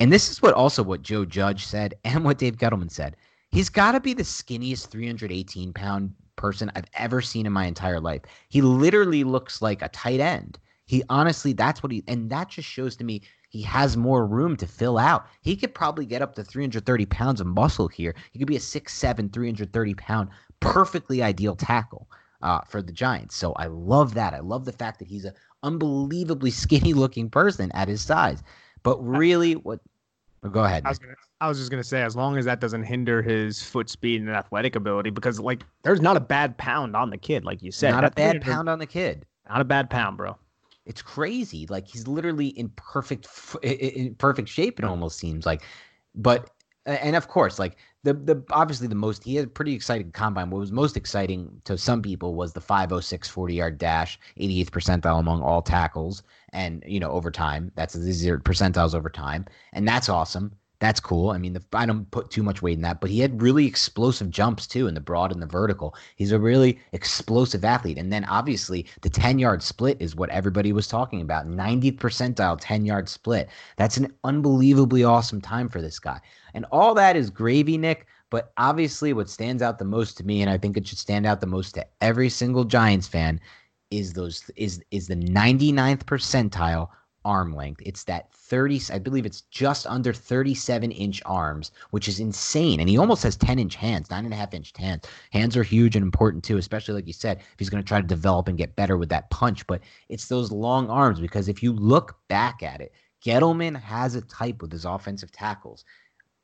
[0.00, 3.16] And this is what also what Joe Judge said and what Dave Gettleman said.
[3.52, 8.00] He's got to be the skinniest 318 pound person I've ever seen in my entire
[8.00, 8.22] life.
[8.48, 10.58] He literally looks like a tight end.
[10.86, 14.56] He honestly, that's what he, and that just shows to me he has more room
[14.56, 15.26] to fill out.
[15.42, 18.14] He could probably get up to 330 pounds of muscle here.
[18.32, 20.30] He could be a 6'7, 330 pound
[20.60, 22.08] perfectly ideal tackle
[22.40, 23.36] uh, for the Giants.
[23.36, 24.32] So I love that.
[24.32, 28.42] I love the fact that he's an unbelievably skinny looking person at his size.
[28.82, 29.80] But really, what?
[30.44, 30.82] Oh, go ahead.
[30.84, 33.62] I was, gonna, I was, just gonna say, as long as that doesn't hinder his
[33.62, 37.44] foot speed and athletic ability, because like there's not a bad pound on the kid,
[37.44, 37.92] like you said.
[37.92, 39.24] Not a bad pound on the kid.
[39.48, 40.36] Not a bad pound, bro.
[40.84, 41.66] It's crazy.
[41.68, 43.28] Like he's literally in perfect,
[43.62, 44.80] in perfect shape.
[44.80, 45.62] It almost seems like,
[46.14, 46.50] but
[46.86, 50.50] and of course, like the the obviously the most he had a pretty exciting combine.
[50.50, 55.20] What was most exciting to some people was the 506 40 yard dash, 88th percentile
[55.20, 57.72] among all tackles, and you know over time.
[57.74, 60.56] That's these are percentiles over time, and that's awesome.
[60.82, 61.30] That's cool.
[61.30, 63.66] I mean, the, I don't put too much weight in that, but he had really
[63.66, 65.94] explosive jumps too in the broad and the vertical.
[66.16, 67.98] He's a really explosive athlete.
[67.98, 72.58] And then obviously the 10 yard split is what everybody was talking about 90th percentile
[72.60, 73.48] 10 yard split.
[73.76, 76.20] That's an unbelievably awesome time for this guy.
[76.52, 78.08] And all that is gravy, Nick.
[78.28, 81.26] But obviously, what stands out the most to me, and I think it should stand
[81.26, 83.38] out the most to every single Giants fan,
[83.92, 86.88] is those is is the 99th percentile
[87.24, 87.80] arm length.
[87.84, 92.80] It's that 30, I believe it's just under 37 inch arms, which is insane.
[92.80, 95.06] And he almost has 10 inch hands, nine and a half inch hands.
[95.30, 98.00] Hands are huge and important too, especially like you said, if he's going to try
[98.00, 99.66] to develop and get better with that punch.
[99.66, 102.92] But it's those long arms because if you look back at it,
[103.24, 105.84] Gettleman has a type with his offensive tackles.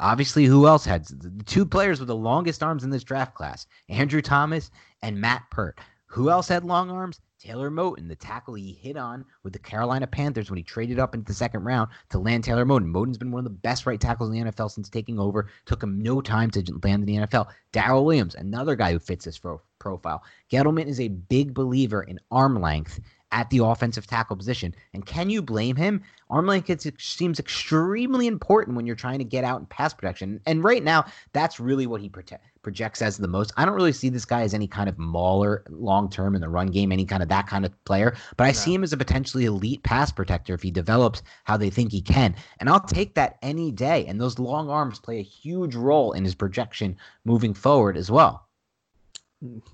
[0.01, 3.67] Obviously, who else had the two players with the longest arms in this draft class?
[3.89, 4.71] Andrew Thomas
[5.03, 5.81] and Matt Peart.
[6.09, 7.21] Who else had long arms?
[7.39, 11.15] Taylor Moton, the tackle he hit on with the Carolina Panthers when he traded up
[11.15, 12.87] into the second round to land Taylor Moton.
[12.87, 15.49] Moton's been one of the best right tackles in the NFL since taking over.
[15.67, 17.49] Took him no time to land in the NFL.
[17.73, 19.41] Daryl Williams, another guy who fits this
[19.79, 20.25] profile.
[20.51, 22.99] Gettleman is a big believer in arm length
[23.33, 24.75] at the offensive tackle position.
[24.95, 26.03] And can you blame him?
[26.31, 30.41] Arm length seems extremely important when you're trying to get out in pass protection.
[30.47, 33.53] And right now, that's really what he prote- projects as the most.
[33.57, 36.49] I don't really see this guy as any kind of mauler long term in the
[36.49, 38.15] run game, any kind of that kind of player.
[38.37, 38.55] But I no.
[38.55, 42.03] see him as a potentially elite pass protector if he develops how they think he
[42.03, 42.35] can.
[42.61, 44.07] And I'll take that any day.
[44.07, 48.48] And those long arms play a huge role in his projection moving forward as well.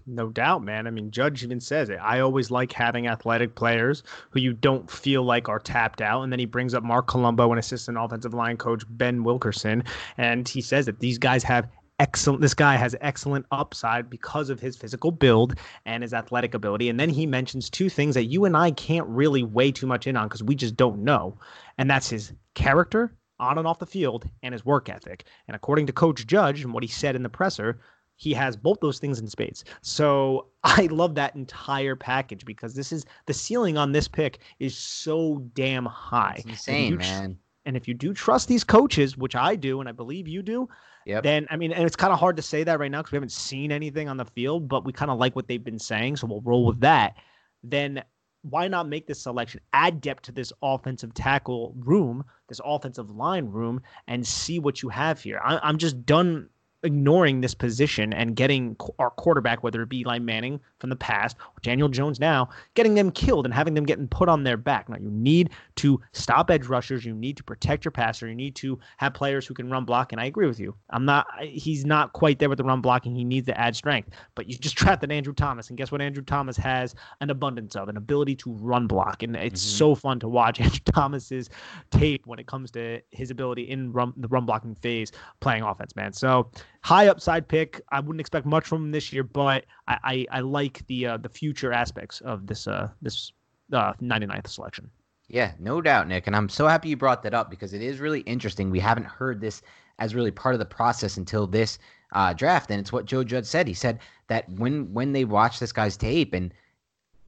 [0.07, 0.87] No doubt, man.
[0.87, 1.99] I mean, Judge even says it.
[2.03, 6.23] I always like having athletic players who you don't feel like are tapped out.
[6.23, 9.83] And then he brings up Marc Colombo and assistant offensive line coach Ben Wilkerson.
[10.19, 11.69] And he says that these guys have
[12.01, 15.55] excellent this guy has excellent upside because of his physical build
[15.87, 19.07] and his athletic ability and then he mentions two things that you and I can't
[19.07, 21.39] really weigh too much in on because we just don't know
[21.79, 25.87] and that's his character on and off the field and his work ethic and according
[25.87, 27.79] to coach judge and what he said in the presser
[28.17, 29.65] he has both those things in spades.
[29.83, 34.77] So I love that entire package because this is the ceiling on this pick is
[34.77, 36.37] so damn high.
[36.39, 37.39] It's insane, and man.
[37.67, 40.69] And if you do trust these coaches, which I do, and I believe you do,
[41.07, 41.23] yep.
[41.23, 43.17] then I mean, and it's kind of hard to say that right now because we
[43.17, 46.17] haven't seen anything on the field, but we kind of like what they've been saying,
[46.17, 47.17] so we'll roll with that.
[47.63, 48.05] Then
[48.43, 53.47] why not make this selection add depth to this offensive tackle room, this offensive line
[53.47, 55.41] room, and see what you have here?
[55.43, 56.51] I, am just done
[56.85, 61.37] ignoring this position and getting our quarterback, whether it be Eli Manning from the past
[61.41, 64.89] or Daniel Jones now, getting them killed and having them getting put on their back.
[64.89, 67.05] Now, you need to stop edge rushers.
[67.05, 68.29] You need to protect your passer.
[68.29, 70.13] You need to have players who can run block.
[70.13, 70.75] And I agree with you.
[70.91, 73.15] I'm not, he's not quite there with the run blocking.
[73.15, 74.11] He needs to add strength.
[74.35, 75.69] But you just drafted Andrew Thomas.
[75.69, 76.03] And guess what?
[76.03, 79.23] Andrew Thomas has an abundance of an ability to run block.
[79.23, 79.79] And it's mm-hmm.
[79.79, 81.51] so fun to watch Andrew Thomas's
[81.91, 85.97] tape when it comes to his ability in run, the run blocking phase playing offense,
[85.97, 86.13] man.
[86.13, 86.51] So,
[86.85, 87.81] high upside pick.
[87.91, 91.17] I wouldn't expect much from him this year, but I, I, I like the uh,
[91.17, 93.33] the future aspects of this uh, this
[93.73, 94.91] uh, 99th selection.
[95.29, 96.27] Yeah, no doubt, Nick.
[96.27, 98.71] And I'm so happy you brought that up because it is really interesting.
[98.71, 99.63] We haven't heard this
[99.99, 101.79] as really part of the process until this
[102.13, 102.71] uh, draft.
[102.71, 103.67] And it's what Joe Judge said.
[103.67, 106.53] He said that when when they watch this guy's tape and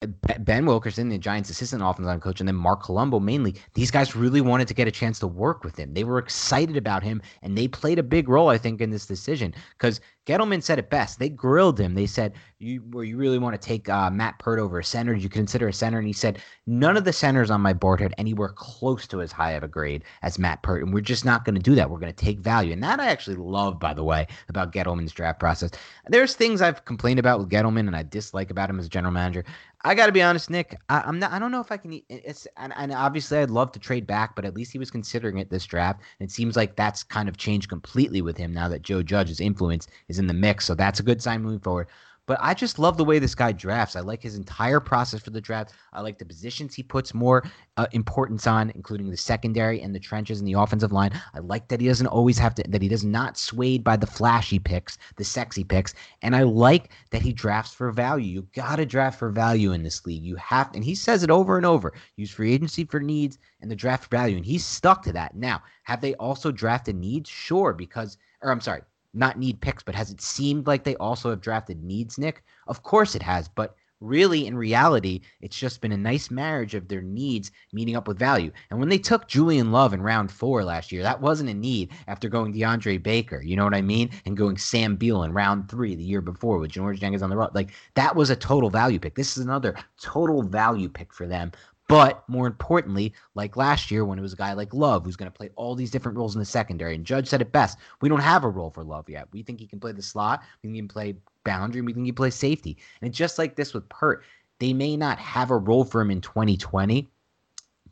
[0.00, 4.14] Ben Wilkerson, the Giants' assistant offensive line coach, and then Marc Colombo mainly, these guys
[4.14, 5.94] really wanted to get a chance to work with him.
[5.94, 9.06] They were excited about him, and they played a big role, I think, in this
[9.06, 9.54] decision.
[9.78, 11.18] Because Gettleman said it best.
[11.18, 11.94] They grilled him.
[11.94, 15.14] They said, "You, where you really want to take uh, Matt Peart over a center?
[15.14, 18.00] Do you consider a center?" And he said, "None of the centers on my board
[18.00, 21.24] had anywhere close to as high of a grade as Matt Peart, and we're just
[21.24, 21.88] not going to do that.
[21.88, 25.12] We're going to take value." And that I actually love, by the way, about Gettleman's
[25.12, 25.70] draft process.
[26.08, 29.12] There's things I've complained about with Gettleman and I dislike about him as a general
[29.12, 29.44] manager.
[29.86, 30.76] I got to be honest, Nick.
[30.88, 31.30] I, am not.
[31.30, 32.00] I don't know if I can.
[32.08, 35.38] It's and, and, obviously I'd love to trade back, but at least he was considering
[35.38, 36.00] it this draft.
[36.18, 39.38] And it seems like that's kind of changed completely with him now that Joe Judge's
[39.38, 40.64] influence is in the mix.
[40.64, 41.86] So that's a good sign moving forward.
[42.26, 43.96] But I just love the way this guy drafts.
[43.96, 45.72] I like his entire process for the draft.
[45.92, 47.44] I like the positions he puts more
[47.76, 51.12] uh, importance on, including the secondary and the trenches and the offensive line.
[51.34, 54.06] I like that he doesn't always have to, that he does not swayed by the
[54.06, 55.94] flashy picks, the sexy picks.
[56.22, 58.26] And I like that he drafts for value.
[58.26, 60.24] You got to draft for value in this league.
[60.24, 63.70] You have, and he says it over and over use free agency for needs and
[63.70, 64.36] the draft for value.
[64.36, 65.36] And he's stuck to that.
[65.36, 67.30] Now, have they also drafted needs?
[67.30, 68.82] Sure, because, or I'm sorry,
[69.16, 72.42] not need picks, but has it seemed like they also have drafted needs, Nick?
[72.66, 76.88] Of course it has, but really in reality, it's just been a nice marriage of
[76.88, 78.50] their needs meeting up with value.
[78.70, 81.90] And when they took Julian Love in round four last year, that wasn't a need
[82.06, 84.10] after going DeAndre Baker, you know what I mean?
[84.26, 87.36] And going Sam Beal in round three the year before with George Jenkins on the
[87.36, 87.54] road.
[87.54, 89.14] Like that was a total value pick.
[89.14, 91.52] This is another total value pick for them.
[91.88, 95.30] But more importantly, like last year when it was a guy like Love who's going
[95.30, 98.08] to play all these different roles in the secondary, and Judge said it best: we
[98.08, 99.28] don't have a role for Love yet.
[99.32, 101.14] We think he can play the slot, we think he can play
[101.44, 102.76] boundary, we think he can play safety.
[103.02, 104.24] And just like this with Peart,
[104.58, 107.08] they may not have a role for him in 2020,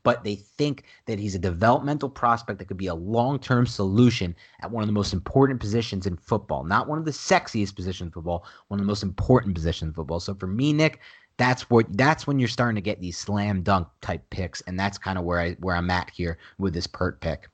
[0.03, 4.71] but they think that he's a developmental prospect that could be a long-term solution at
[4.71, 6.65] one of the most important positions in football.
[6.65, 9.95] Not one of the sexiest positions in football, one of the most important positions in
[9.95, 10.21] football.
[10.21, 11.01] So for me, Nick,
[11.37, 14.99] that's what that's when you're starting to get these slam dunk type picks, and that's
[14.99, 17.49] kind of where I where I'm at here with this Peart pick.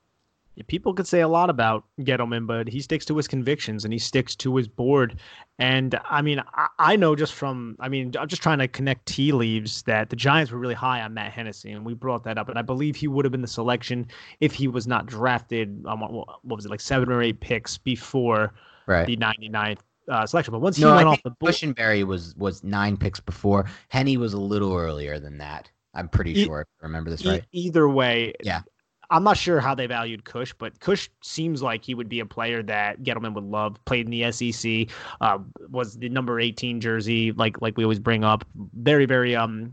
[0.56, 3.92] Yeah, people could say a lot about Gettleman, but he sticks to his convictions and
[3.92, 5.20] he sticks to his board.
[5.58, 9.06] And I mean, I, I, know just from, I mean, I'm just trying to connect
[9.06, 12.36] tea leaves that the Giants were really high on Matt Hennessy, and we brought that
[12.36, 12.48] up.
[12.48, 14.08] And I believe he would have been the selection
[14.40, 15.84] if he was not drafted.
[15.86, 18.52] Um, what was it, like seven or eight picks before
[18.86, 19.06] right.
[19.06, 19.78] the 99th
[20.10, 20.52] uh, selection.
[20.52, 23.66] But once he no, went off the board, Cushenberry was was nine picks before.
[23.88, 25.70] Henne was a little earlier than that.
[25.94, 26.66] I'm pretty e- sure.
[26.82, 27.44] I remember this right.
[27.52, 28.62] either way, yeah.
[29.12, 32.26] I'm not sure how they valued Cush, but Cush seems like he would be a
[32.26, 33.76] player that Gettleman would love.
[33.84, 34.88] Played in the SEC,
[35.20, 35.38] uh,
[35.68, 38.44] was the number 18 jersey, like like we always bring up.
[38.74, 39.72] Very very um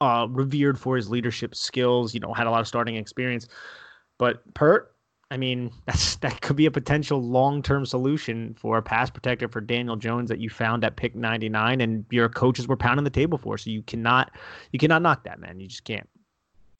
[0.00, 2.14] uh revered for his leadership skills.
[2.14, 3.46] You know, had a lot of starting experience.
[4.18, 4.91] But Peart,
[5.32, 9.60] I mean, that's that could be a potential long-term solution for a pass protector for
[9.60, 13.38] Daniel Jones that you found at pick 99 and your coaches were pounding the table
[13.38, 13.58] for.
[13.58, 14.30] So you cannot
[14.72, 15.58] you cannot knock that, man.
[15.58, 16.08] You just can't.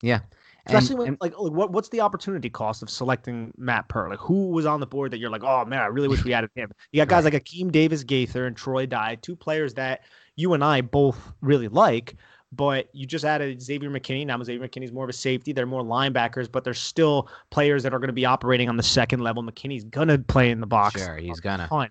[0.02, 0.20] Yeah.
[0.66, 4.10] Especially and, when, and, like, like, what what's the opportunity cost of selecting Matt Peart?
[4.10, 6.32] Like, who was on the board that you're like, oh man, I really wish we
[6.34, 6.70] added him.
[6.92, 7.32] You got guys right.
[7.32, 10.02] like Akeem Davis Gaither and Troy Dye, two players that
[10.36, 12.14] you and I both really like,
[12.52, 14.26] but you just added Xavier McKinney.
[14.26, 15.52] Now Xavier McKinney's more of a safety.
[15.52, 18.82] They're more linebackers, but they're still players that are going to be operating on the
[18.82, 19.42] second level.
[19.42, 21.02] McKinney's gonna play in the box.
[21.02, 21.66] Sure, he's gonna.
[21.68, 21.88] Ton.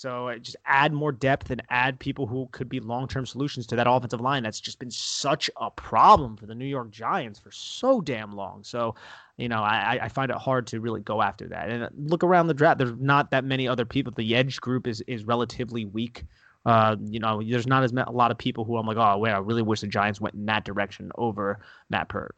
[0.00, 3.76] So uh, just add more depth and add people who could be long-term solutions to
[3.76, 4.42] that offensive line.
[4.42, 8.64] That's just been such a problem for the New York Giants for so damn long.
[8.64, 8.94] So,
[9.36, 11.68] you know, I, I find it hard to really go after that.
[11.68, 12.78] And uh, look around the draft.
[12.78, 14.12] There's not that many other people.
[14.16, 16.24] The edge group is is relatively weak.
[16.66, 19.30] Uh, you know, there's not as a lot of people who I'm like, oh, wait,
[19.30, 22.36] I really wish the Giants went in that direction over Matt Peart.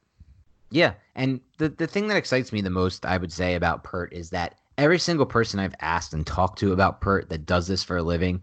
[0.71, 4.13] Yeah, and the the thing that excites me the most, I would say, about Peart
[4.13, 7.85] is that every single person I've asked and talked to about Peart that does this
[7.85, 8.41] for a living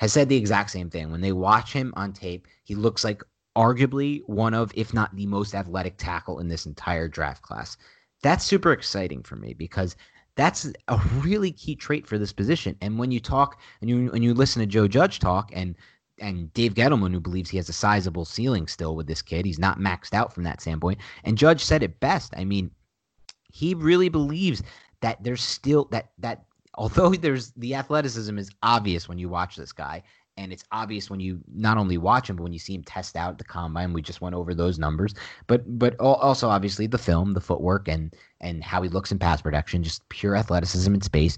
[0.00, 1.12] has said the exact same thing.
[1.12, 3.22] When they watch him on tape, he looks like
[3.56, 7.76] arguably one of, if not the most athletic tackle in this entire draft class.
[8.22, 9.96] That's super exciting for me because
[10.38, 12.76] that's a really key trait for this position.
[12.80, 15.74] And when you talk and you and you listen to Joe Judge talk and
[16.20, 19.58] and Dave Gettleman, who believes he has a sizable ceiling still with this kid, he's
[19.58, 21.00] not maxed out from that standpoint.
[21.24, 22.34] And Judge said it best.
[22.36, 22.70] I mean,
[23.52, 24.62] he really believes
[25.00, 26.44] that there's still that that
[26.76, 30.04] although there's the athleticism is obvious when you watch this guy
[30.38, 33.16] and it's obvious when you not only watch him but when you see him test
[33.16, 35.14] out the combine we just went over those numbers.
[35.48, 39.42] But but also obviously the film the footwork and and how he looks in pass
[39.42, 41.36] protection just pure athleticism in space.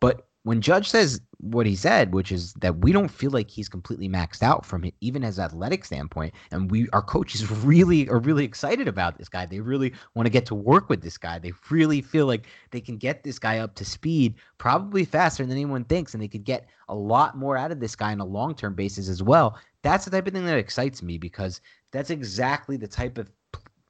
[0.00, 3.68] But when Judge says what he said, which is that we don't feel like he's
[3.68, 8.18] completely maxed out from it, even as athletic standpoint, and we our coaches really are
[8.18, 9.46] really excited about this guy.
[9.46, 11.38] They really want to get to work with this guy.
[11.38, 15.52] They really feel like they can get this guy up to speed probably faster than
[15.52, 18.24] anyone thinks, and they could get a lot more out of this guy on a
[18.24, 19.58] long term basis as well.
[19.82, 21.60] That's the type of thing that excites me because
[21.92, 23.30] that's exactly the type of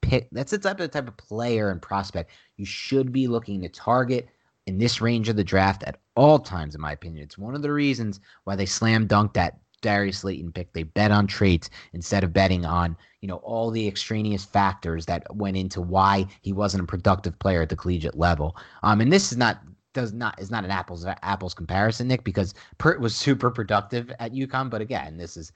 [0.02, 0.28] pick.
[0.32, 4.28] That's the type of type of player and prospect you should be looking to target
[4.66, 7.24] in this range of the draft at all times, in my opinion.
[7.24, 10.72] It's one of the reasons why they slam dunked that Darius Slayton pick.
[10.72, 15.26] They bet on traits instead of betting on, you know, all the extraneous factors that
[15.34, 18.56] went into why he wasn't a productive player at the collegiate level.
[18.82, 19.60] Um, and this is not
[19.92, 24.32] does not is not an apples apples comparison, Nick, because Peart was super productive at
[24.32, 24.70] UConn.
[24.70, 25.52] But again, this is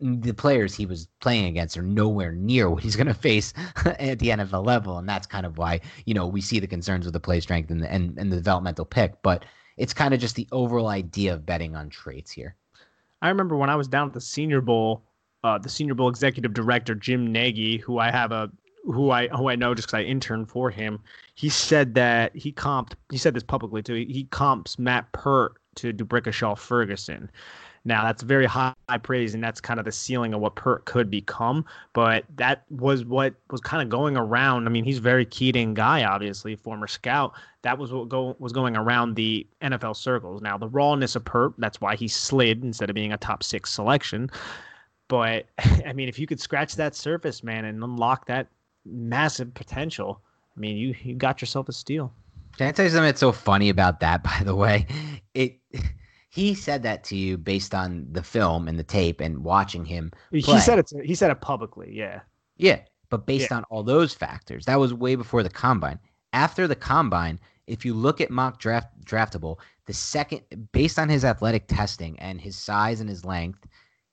[0.00, 3.52] the players he was playing against are nowhere near what he's going to face
[3.84, 7.04] at the NFL level, and that's kind of why you know we see the concerns
[7.04, 9.20] with the play strength and the, and, and the developmental pick.
[9.22, 9.44] But
[9.76, 12.54] it's kind of just the overall idea of betting on traits here.
[13.22, 15.02] I remember when I was down at the Senior Bowl,
[15.44, 18.50] uh, the Senior Bowl executive director Jim Nagy, who I have a
[18.84, 21.00] who I who I know just because I interned for him,
[21.34, 22.94] he said that he comped.
[23.10, 23.94] He said this publicly too.
[23.94, 27.30] He, he comps Matt Peart to D'Brickashaw Ferguson.
[27.88, 30.84] Now that's very high, high praise, and that's kind of the ceiling of what Peart
[30.84, 31.64] could become.
[31.94, 34.66] But that was what was kind of going around.
[34.66, 37.32] I mean, he's very Keating guy, obviously, former scout.
[37.62, 40.42] That was what go was going around the NFL circles.
[40.42, 43.70] Now the rawness of Peart, that's why he slid instead of being a top six
[43.70, 44.30] selection.
[45.08, 45.46] But
[45.86, 48.48] I mean, if you could scratch that surface, man, and unlock that
[48.84, 50.20] massive potential,
[50.54, 52.12] I mean, you you got yourself a steal.
[52.58, 54.22] Can I tell you something that's so funny about that?
[54.22, 54.86] By the way,
[55.32, 55.58] it
[56.28, 60.12] he said that to you based on the film and the tape and watching him.
[60.30, 60.40] Play.
[60.40, 60.92] He said it.
[61.04, 61.90] he said it publicly.
[61.92, 62.20] Yeah.
[62.56, 63.58] Yeah, but based yeah.
[63.58, 65.98] on all those factors, that was way before the combine.
[66.32, 71.24] After the combine, if you look at mock draft draftable, the second based on his
[71.24, 73.66] athletic testing and his size and his length,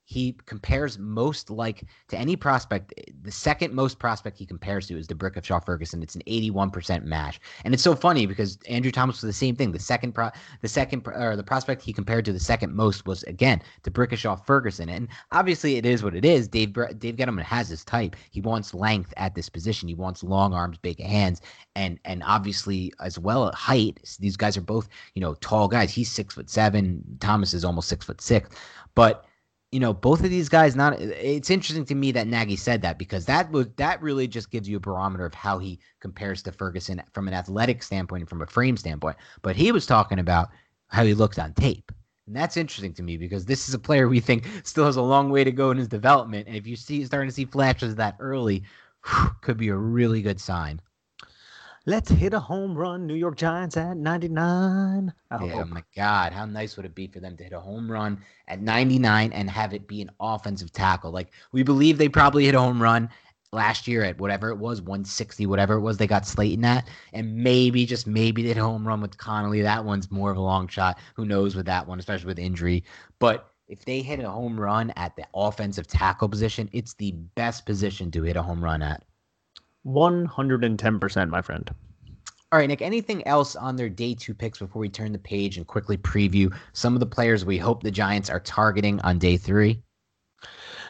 [0.08, 2.94] he compares most like to any prospect.
[3.22, 6.00] The second most prospect he compares to is D'Brickashaw Ferguson.
[6.00, 9.72] It's an 81% match, and it's so funny because Andrew Thomas was the same thing.
[9.72, 10.30] The second pro,
[10.60, 14.88] the second or the prospect he compared to the second most was again D'Brickashaw Ferguson,
[14.88, 16.46] and obviously it is what it is.
[16.46, 18.14] Dave Dave Gettleman has his type.
[18.30, 19.88] He wants length at this position.
[19.88, 21.40] He wants long arms, big hands,
[21.74, 23.98] and and obviously as well height.
[24.20, 25.92] These guys are both you know tall guys.
[25.92, 27.02] He's six foot seven.
[27.18, 28.50] Thomas is almost six foot six,
[28.94, 29.24] but
[29.76, 32.98] you know, both of these guys not it's interesting to me that Nagy said that
[32.98, 36.52] because that was that really just gives you a barometer of how he compares to
[36.52, 39.18] Ferguson from an athletic standpoint and from a frame standpoint.
[39.42, 40.48] But he was talking about
[40.86, 41.92] how he looked on tape.
[42.26, 45.02] And that's interesting to me because this is a player we think still has a
[45.02, 46.46] long way to go in his development.
[46.46, 48.62] And if you see starting to see flashes that early,
[49.04, 50.80] whew, could be a really good sign.
[51.88, 55.14] Let's hit a home run, New York Giants at 99.
[55.30, 56.32] yeah, oh my God.
[56.32, 59.48] How nice would it be for them to hit a home run at 99 and
[59.48, 61.12] have it be an offensive tackle?
[61.12, 63.08] Like, we believe they probably hit a home run
[63.52, 66.88] last year at whatever it was, 160, whatever it was they got Slayton at.
[67.12, 69.62] And maybe, just maybe, they hit a home run with Connelly.
[69.62, 70.98] That one's more of a long shot.
[71.14, 72.82] Who knows with that one, especially with injury.
[73.20, 77.64] But if they hit a home run at the offensive tackle position, it's the best
[77.64, 79.04] position to hit a home run at.
[79.86, 81.70] 110%, my friend.
[82.52, 85.56] All right, Nick, anything else on their day two picks before we turn the page
[85.56, 89.36] and quickly preview some of the players we hope the Giants are targeting on day
[89.36, 89.80] three?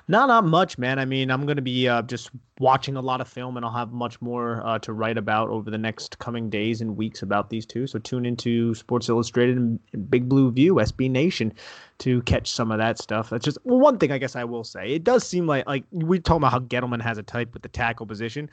[0.09, 1.01] Not not much, man.
[1.01, 2.30] I mean, I'm going to be uh, just
[2.61, 5.68] watching a lot of film, and I'll have much more uh, to write about over
[5.68, 7.88] the next coming days and weeks about these two.
[7.88, 11.53] So tune into Sports Illustrated and Big Blue View, SB Nation,
[11.99, 13.30] to catch some of that stuff.
[13.30, 14.92] That's just well, one thing I guess I will say.
[14.92, 17.68] It does seem like like we talking about how Gettleman has a type with the
[17.68, 18.49] tackle position.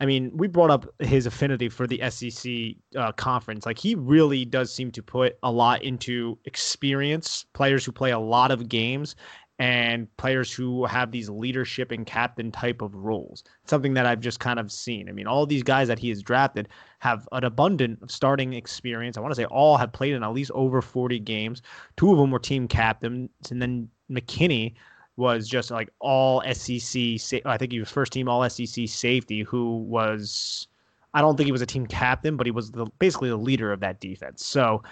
[0.00, 2.52] I mean, we brought up his affinity for the SEC
[2.96, 3.66] uh, conference.
[3.66, 8.18] Like he really does seem to put a lot into experience, players who play a
[8.18, 9.16] lot of games,
[9.58, 13.42] and players who have these leadership and captain type of roles.
[13.64, 15.08] Something that I've just kind of seen.
[15.08, 16.68] I mean, all these guys that he has drafted
[16.98, 19.16] have an abundant starting experience.
[19.16, 21.62] I want to say all have played in at least over 40 games.
[21.96, 24.74] Two of them were team captains, and then McKinney
[25.16, 27.40] was just like all SEC.
[27.44, 30.68] I think he was first team all SEC safety, who was.
[31.14, 33.72] I don't think he was a team captain, but he was the, basically the leader
[33.72, 34.44] of that defense.
[34.44, 34.82] So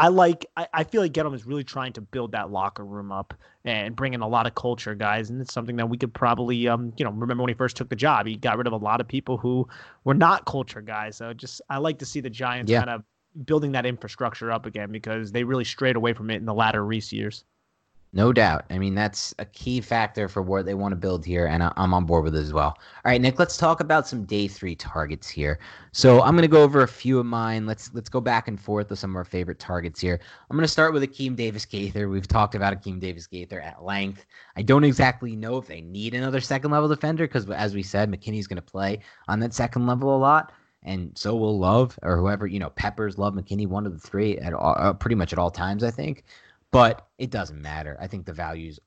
[0.00, 3.12] I like I, I feel like Gettleman is really trying to build that locker room
[3.12, 3.34] up
[3.66, 6.66] and bring in a lot of culture guys, and it's something that we could probably
[6.68, 8.78] um you know remember when he first took the job, he got rid of a
[8.78, 9.68] lot of people who
[10.04, 11.18] were not culture guys.
[11.18, 12.78] So just I like to see the Giants yeah.
[12.78, 13.04] kind of
[13.44, 16.84] building that infrastructure up again because they really strayed away from it in the latter
[16.84, 17.44] Reese years.
[18.12, 18.64] No doubt.
[18.70, 21.94] I mean, that's a key factor for what they want to build here, and I'm
[21.94, 22.70] on board with it as well.
[22.70, 25.60] All right, Nick, let's talk about some day three targets here.
[25.92, 27.66] So I'm going to go over a few of mine.
[27.66, 30.18] Let's let's go back and forth with some of our favorite targets here.
[30.50, 32.08] I'm going to start with Akeem Davis Gaither.
[32.08, 34.26] We've talked about Akeem Davis Gaither at length.
[34.56, 38.10] I don't exactly know if they need another second level defender because, as we said,
[38.10, 40.52] McKinney's going to play on that second level a lot
[40.82, 42.70] and so will Love or whoever you know.
[42.70, 45.84] Peppers, Love, McKinney, one of the three at all, uh, pretty much at all times.
[45.84, 46.24] I think
[46.70, 47.96] but it doesn't matter.
[48.00, 48.78] I think the value's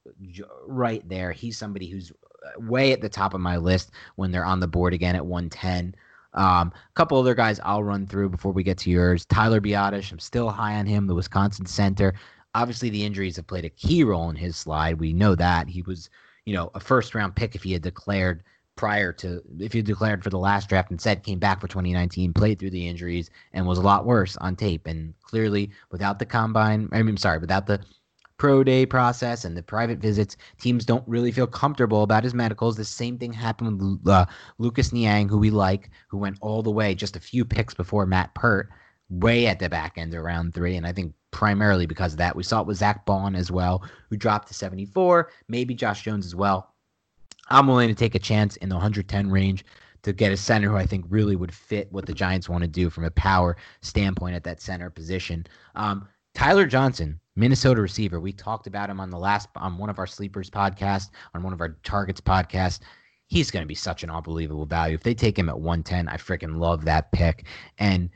[0.68, 1.32] right there.
[1.32, 4.68] He's somebody who's uh, way at the top of my list when they're on the
[4.68, 5.96] board again at 110.
[6.34, 9.26] Um, a couple other guys I'll run through before we get to yours.
[9.26, 12.16] Tyler Biadasz, I'm still high on him, the Wisconsin center.
[12.56, 15.00] Obviously, the injuries have played a key role in his slide.
[15.00, 15.68] We know that.
[15.68, 16.10] He was,
[16.46, 18.44] you know, a first round pick if he had declared
[18.76, 22.34] prior to if you declared for the last draft and said came back for 2019,
[22.34, 24.88] played through the injuries and was a lot worse on tape.
[24.88, 27.80] And clearly, without the combine, I mean, sorry, without the
[28.38, 32.76] pro day process and the private visits, teams don't really feel comfortable about his medicals.
[32.76, 34.26] The same thing happened with uh,
[34.58, 38.06] Lucas Niang, who we like, who went all the way just a few picks before
[38.06, 38.70] Matt Peart,
[39.10, 40.76] way at the back end of round three.
[40.76, 43.84] And I think primarily because of that, we saw it with Zack Baun as well,
[44.10, 46.73] who dropped to 74, maybe Josh Jones as well
[47.50, 49.66] I'm willing to take a chance in the 110 range
[50.04, 52.68] to get a center who I think really would fit what the Giants want to
[52.68, 55.46] do from a power standpoint at that center position.
[55.76, 58.20] Um, Tyler Johnson, Minnesota receiver.
[58.20, 61.54] We talked about him on the last on one of our sleepers podcast, on one
[61.54, 62.82] of our targets podcast.
[63.28, 64.96] He's going to be such an unbelievable value.
[64.96, 67.46] If they take him at 110, I freaking love that pick.
[67.80, 68.10] And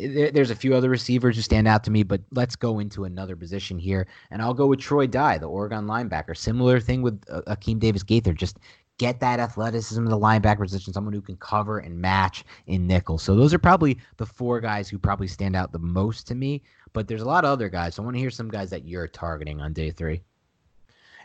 [0.00, 3.36] there's a few other receivers who stand out to me, but let's go into another
[3.36, 4.08] position here.
[4.30, 6.36] And I'll go with Troy Dye, the Oregon linebacker.
[6.36, 8.32] Similar thing with uh, Akeem Davis Gaither.
[8.32, 8.58] Just
[8.98, 13.18] get that athleticism in the linebacker position, someone who can cover and match in nickel.
[13.18, 16.62] So those are probably the four guys who probably stand out the most to me.
[16.92, 17.94] But there's a lot of other guys.
[17.94, 20.22] So I want to hear some guys that you're targeting on day three.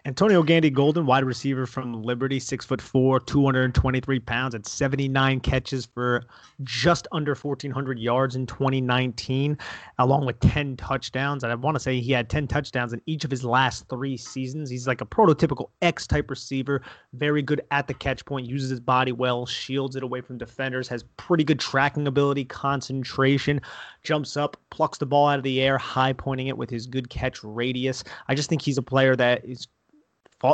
[0.06, 5.86] Antonio Gandy Golden, wide receiver from Liberty, six foot four, 223 pounds, and 79 catches
[5.86, 6.24] for
[6.64, 9.58] just under 1,400 yards in 2019,
[9.98, 11.44] along with 10 touchdowns.
[11.44, 14.16] And I want to say he had 10 touchdowns in each of his last three
[14.16, 14.70] seasons.
[14.70, 16.82] He's like a prototypical X type receiver,
[17.14, 20.88] very good at the catch point, uses his body well, shields it away from defenders,
[20.88, 23.60] has pretty good tracking ability, concentration,
[24.04, 27.10] jumps up, plucks the ball out of the air, high pointing it with his good
[27.10, 28.04] catch radius.
[28.30, 29.68] I just think he's a player that is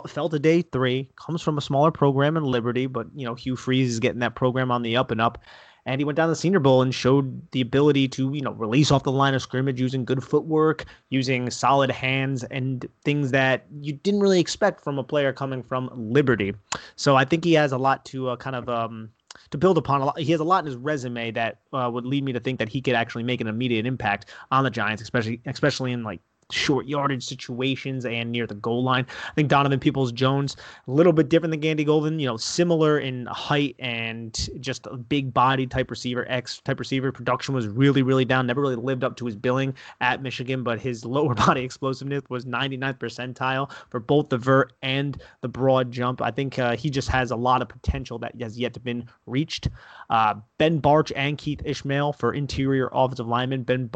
[0.07, 3.55] fell to day three, comes from a smaller program in Liberty, but you know Hugh
[3.55, 5.39] Freeze is getting that program on the up and up.
[5.87, 8.89] And he went down the Senior Bowl and showed the ability to, you know, release
[8.89, 13.93] off the line of scrimmage using good footwork, using solid hands, and things that you
[13.93, 16.55] didn't really expect from a player coming from Liberty.
[16.95, 19.11] So I think he has a lot to uh, kind of um,
[19.51, 20.01] to build upon.
[20.01, 22.39] A lot, he has a lot in his resume that uh, would lead me to
[22.39, 26.03] think that he could actually make an immediate impact on the Giants, especially especially in
[26.03, 26.19] like
[26.51, 29.05] short yardage situations and near the goal line.
[29.29, 30.55] I think Donovan Peoples Jones,
[30.87, 34.97] a little bit different than Gandy Golden, you know, similar in height and just a
[34.97, 37.11] big body type receiver, X type receiver.
[37.11, 40.79] Production was really, really down, never really lived up to his billing at Michigan, but
[40.79, 46.21] his lower body explosiveness was 99th percentile for both the vert and the broad jump.
[46.21, 49.07] I think uh, he just has a lot of potential that has yet to been
[49.25, 49.67] reached.
[50.09, 53.63] Uh, ben Bartch and Keith Ismael for interior offensive lineman.
[53.63, 53.89] Ben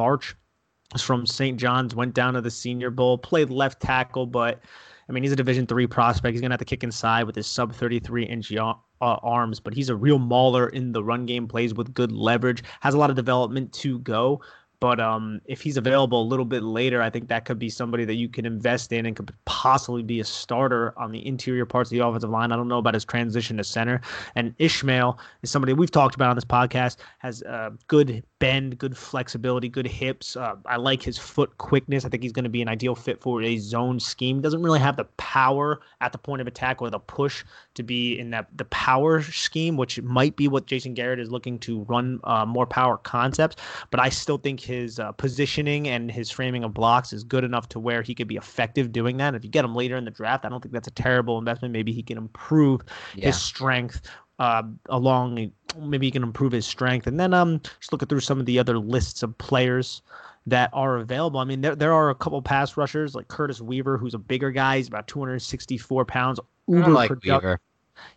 [0.93, 1.59] Bartch from St.
[1.59, 4.61] John's, went down to the Senior Bowl, played left tackle, but
[5.07, 6.33] I mean, he's a Division three prospect.
[6.33, 9.89] He's gonna have to kick inside with his sub 33 inch uh, arms, but he's
[9.89, 11.47] a real mauler in the run game.
[11.47, 12.63] Plays with good leverage.
[12.81, 14.41] Has a lot of development to go.
[14.79, 18.05] But um, if he's available a little bit later, I think that could be somebody
[18.05, 21.89] that you can invest in and could possibly be a starter on the interior parts
[21.89, 22.51] of the offensive line.
[22.51, 23.99] I don't know about his transition to center.
[24.35, 28.97] And Ismael is somebody we've talked about on this podcast, has uh, good bend, good
[28.97, 30.37] flexibility, good hips.
[30.37, 32.05] Uh, I like his foot quickness.
[32.05, 34.39] I think he's going to be an ideal fit for a zone scheme.
[34.41, 38.17] Doesn't really have the power at the point of attack or the push to be
[38.17, 42.19] in that the power scheme, which might be what Jason Garrett is looking to run
[42.23, 43.57] uh, more power concepts.
[43.91, 47.67] But I still think his uh, positioning and his framing of blocks is good enough
[47.69, 49.33] to where he could be effective doing that.
[49.33, 51.73] If you get him later in the draft, I don't think that's a terrible investment.
[51.73, 52.81] Maybe he can improve
[53.15, 53.25] yeah.
[53.25, 54.07] his strength
[54.37, 55.51] uh, along.
[55.79, 58.59] Maybe he can improve his strength, and then um, just looking through some of the
[58.59, 60.03] other lists of players
[60.45, 61.39] that are available.
[61.39, 64.51] I mean, there there are a couple pass rushers like Curtis Weaver, who's a bigger
[64.51, 64.77] guy.
[64.77, 66.39] He's about 264 pounds.
[66.67, 67.59] Uber like Weaver.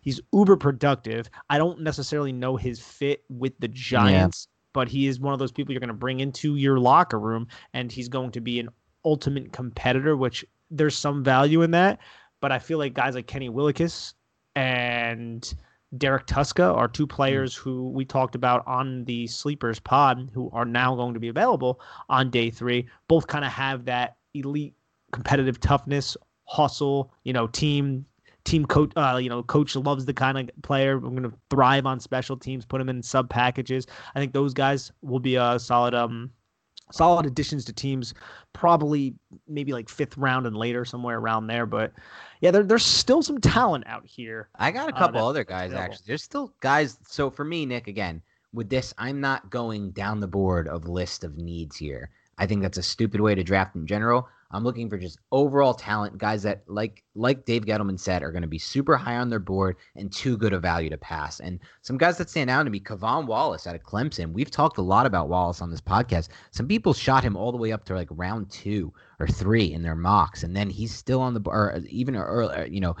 [0.01, 1.29] He's uber productive.
[1.49, 4.47] I don't necessarily know his fit with the Giants.
[4.73, 7.47] But he is one of those people you're going to bring into your locker room,
[7.73, 8.69] and he's going to be an
[9.05, 11.99] ultimate competitor, which there's some value in that.
[12.41, 14.13] But I feel like guys like Kenny Willekes
[14.55, 15.53] and
[15.97, 17.15] Derrek Tuszka are two hmm.
[17.15, 21.27] players who we talked about on the Sleepers pod who are now going to be
[21.27, 22.87] available on day three.
[23.07, 24.73] Both kind of have that elite
[25.11, 28.05] competitive toughness hustle, you know, team
[28.45, 30.93] team coach, uh, you know, coach loves the kind of player.
[30.93, 33.87] I'm going to thrive on special teams, put him in sub packages.
[34.15, 36.31] I think those guys will be a solid, um,
[36.91, 38.13] solid additions to teams.
[38.53, 39.15] Probably
[39.47, 41.65] maybe like fifth round and later, somewhere around there.
[41.65, 41.93] But
[42.41, 44.49] yeah, there, there's still some talent out here.
[44.55, 45.93] I got a uh, couple uh, other guys available.
[45.93, 46.05] actually.
[46.07, 46.97] There's still guys.
[47.07, 48.21] So for me, Nick, again
[48.53, 52.11] with this, I'm not going down the board of list of needs here.
[52.37, 54.27] I think that's a stupid way to draft in general.
[54.53, 58.43] I'm looking for just overall talent, guys that like like Dave Gettleman said are going
[58.43, 61.39] to be super high on their board and too good a value to pass.
[61.39, 64.31] And some guys that stand out to me, K'Von Wallace out of Clemson.
[64.31, 66.29] We've talked a lot about Wallace on this podcast.
[66.51, 69.81] Some people shot him all the way up to like round two or three in
[69.81, 72.95] their mocks, and then he's still on the or even early, uh, you know,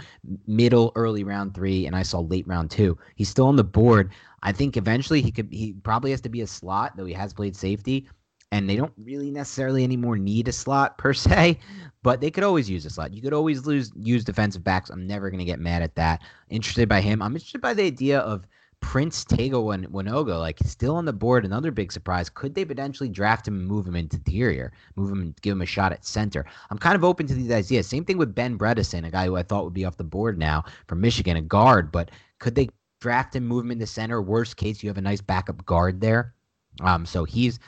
[0.47, 2.97] middle early round three, and I saw late round two.
[3.15, 4.11] He's still on the board.
[4.41, 5.49] I think eventually he could.
[5.51, 8.07] He probably has to be a slot, though he has played safety
[8.53, 11.57] and they don't really necessarily anymore need a slot per se,
[12.03, 13.11] but they could always use a slot.
[13.11, 14.91] You could always lose use defensive backs.
[14.91, 16.21] I'm never going to get mad at that.
[16.49, 17.21] Interested by him.
[17.23, 18.45] I'm interested by the idea of
[18.79, 21.45] Prince Tega Wanogho, like still on the board.
[21.45, 22.29] Another big surprise.
[22.29, 25.63] Could they potentially draft him and move him into interior, move him and give him
[25.63, 26.45] a shot at center?
[26.69, 27.87] I'm kind of open to these ideas.
[27.87, 30.37] Same thing with Ben Bredeson, a guy who I thought would be off the board
[30.37, 31.91] now from Michigan, a guard.
[31.91, 32.69] But could they
[33.01, 34.21] draft him, move him into center?
[34.21, 36.35] Worst case, you have a nice backup guard there.
[36.81, 37.59] Um, so he's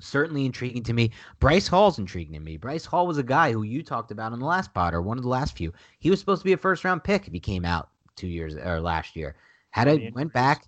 [0.00, 1.10] certainly intriguing to me.
[1.38, 2.56] Bryce Hall's intriguing to me.
[2.56, 5.18] Bryce Hall was a guy who you talked about on the last pod or one
[5.18, 5.72] of the last few.
[5.98, 8.56] He was supposed to be a first round pick if he came out two years
[8.56, 9.36] or last year.
[9.70, 10.66] Had it went back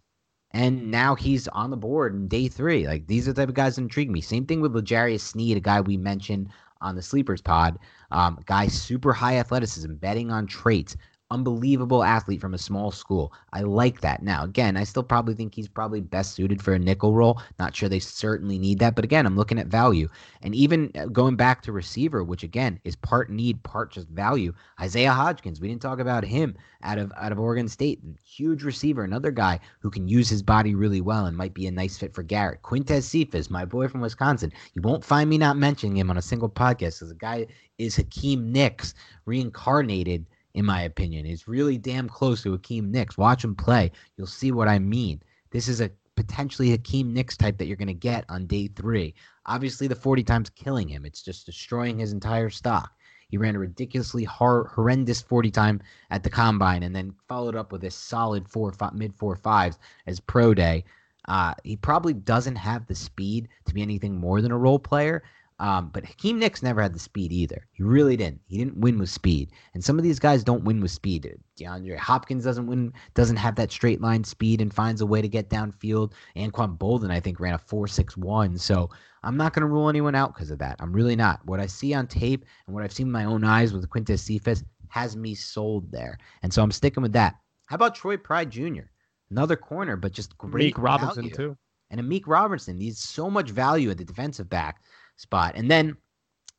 [0.52, 2.86] and now he's on the board in day three.
[2.86, 4.20] Like these are the type of guys that intrigue me.
[4.20, 6.48] Same thing with L'Jarius Sneed, a guy we mentioned
[6.80, 7.78] on the sleepers pod.
[8.10, 10.96] Um, guy super high athleticism, betting on traits
[11.32, 13.32] unbelievable athlete from a small school.
[13.54, 14.22] I like that.
[14.22, 17.40] Now, again, I still probably think he's probably best suited for a nickel role.
[17.58, 20.08] Not sure they certainly need that, but again, I'm looking at value.
[20.42, 24.52] And even uh, going back to receiver, which again is part need, part just value.
[24.78, 28.00] Isaiah Hodgins, we didn't talk about him out of out of Oregon State.
[28.22, 31.70] Huge receiver, another guy who can use his body really well and might be a
[31.70, 32.62] nice fit for Garrett.
[32.62, 34.52] Quintez Cephus, my boy from Wisconsin.
[34.74, 37.46] You won't find me not mentioning him on a single podcast because the guy
[37.78, 41.24] is Hakeem Nicks reincarnated in my opinion.
[41.24, 43.18] He's really damn close to Hakeem Nicks.
[43.18, 43.90] Watch him play.
[44.16, 45.22] You'll see what I mean.
[45.50, 49.14] This is a potentially Hakeem Nicks type that you're going to get on day three.
[49.46, 51.04] Obviously, the 40 times killing him.
[51.04, 52.92] It's just destroying his entire stock.
[53.28, 55.80] He ran a ridiculously hor- horrendous 40 time
[56.10, 59.78] at the combine and then followed up with a solid four, five, mid four fives
[60.06, 60.84] as pro day.
[61.28, 65.22] Uh, he probably doesn't have the speed to be anything more than a role player,
[65.62, 67.68] um, but Hakeem Nicks never had the speed either.
[67.70, 68.40] He really didn't.
[68.46, 69.52] He didn't win with speed.
[69.74, 71.38] And some of these guys don't win with speed.
[71.56, 75.28] DeAndre Hopkins doesn't win, doesn't have that straight line speed and finds a way to
[75.28, 76.14] get downfield.
[76.34, 78.58] Anquan Boldin, I think, ran a 4.61.
[78.58, 78.90] So
[79.22, 80.74] I'm not going to rule anyone out because of that.
[80.80, 81.38] I'm really not.
[81.46, 84.18] What I see on tape and what I've seen with my own eyes with Quintez
[84.18, 86.18] Cephus has me sold there.
[86.42, 87.36] And so I'm sticking with that.
[87.66, 88.90] How about Troy Pride Jr.?
[89.30, 90.64] Another corner, but just great.
[90.64, 91.56] Meek Robinson, too.
[91.90, 92.80] And a Meek Robertson.
[92.80, 94.80] He's so much value at the defensive back
[95.22, 95.54] spot.
[95.56, 95.96] And then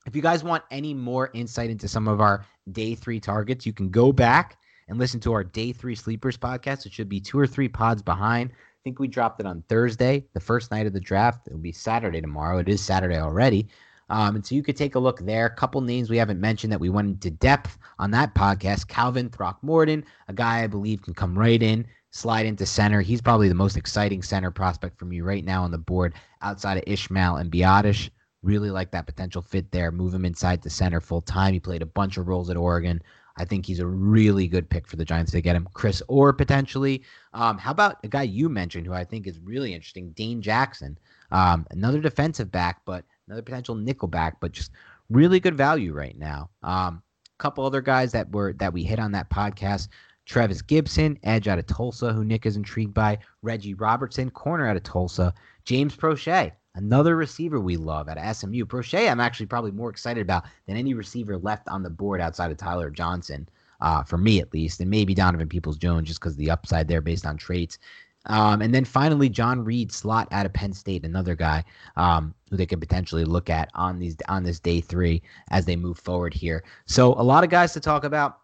[0.06, 3.74] if you guys want any more insight into some of our day three targets, you
[3.74, 4.58] can go back
[4.88, 6.86] and listen to our day three sleepers podcast.
[6.86, 8.52] It should be two or three pods behind.
[8.52, 11.48] I think we dropped it on Thursday, the first night of the draft.
[11.48, 12.58] It'll be Saturday tomorrow.
[12.58, 13.68] It is Saturday already.
[14.10, 15.46] Um, and so you could take a look there.
[15.46, 18.88] A couple names we haven't mentioned that we went into depth on that podcast.
[18.88, 23.00] Calvin Throckmorton, a guy I believe can come right in, slide into center.
[23.00, 26.78] He's probably the most exciting center prospect for me right now on the board outside
[26.78, 28.10] of Ismael and Biadasz.
[28.44, 29.92] Really like that potential fit there.
[29.92, 31.54] Move him inside the center full time.
[31.54, 33.02] He played a bunch of roles at Oregon.
[33.36, 35.68] I think he's a really good pick for the Giants to get him.
[35.74, 37.04] Chris Orr potentially.
[37.34, 41.00] Um, how about a guy you mentioned who I think is really interesting, Dane Jackson,
[41.32, 44.72] um, another defensive back, but another potential nickel back, but just
[45.10, 46.50] really good value right now.
[46.62, 49.88] Um, a couple other guys that were that we hit on that podcast.
[50.26, 53.18] Trevis Gipson, edge out of Tulsa, who Nick is intrigued by.
[53.42, 55.34] Reggie Robertson, corner out of Tulsa.
[55.66, 58.66] James Proche, Another receiver we love at SMU.
[58.66, 62.52] Proche, I'm actually probably more excited about than any receiver left on the board outside
[62.52, 63.48] of Tyler Johnson,
[63.80, 67.02] uh, for me at least, and maybe Donovan Peoples Jones just because the upside there
[67.02, 67.78] based on traits.
[68.26, 71.64] Um, and then finally, John Reid, slot out of Penn State, another guy
[71.96, 75.22] um, who they could potentially look at on these on this day three
[75.52, 76.64] as they move forward here.
[76.86, 78.40] So a lot of guys to talk about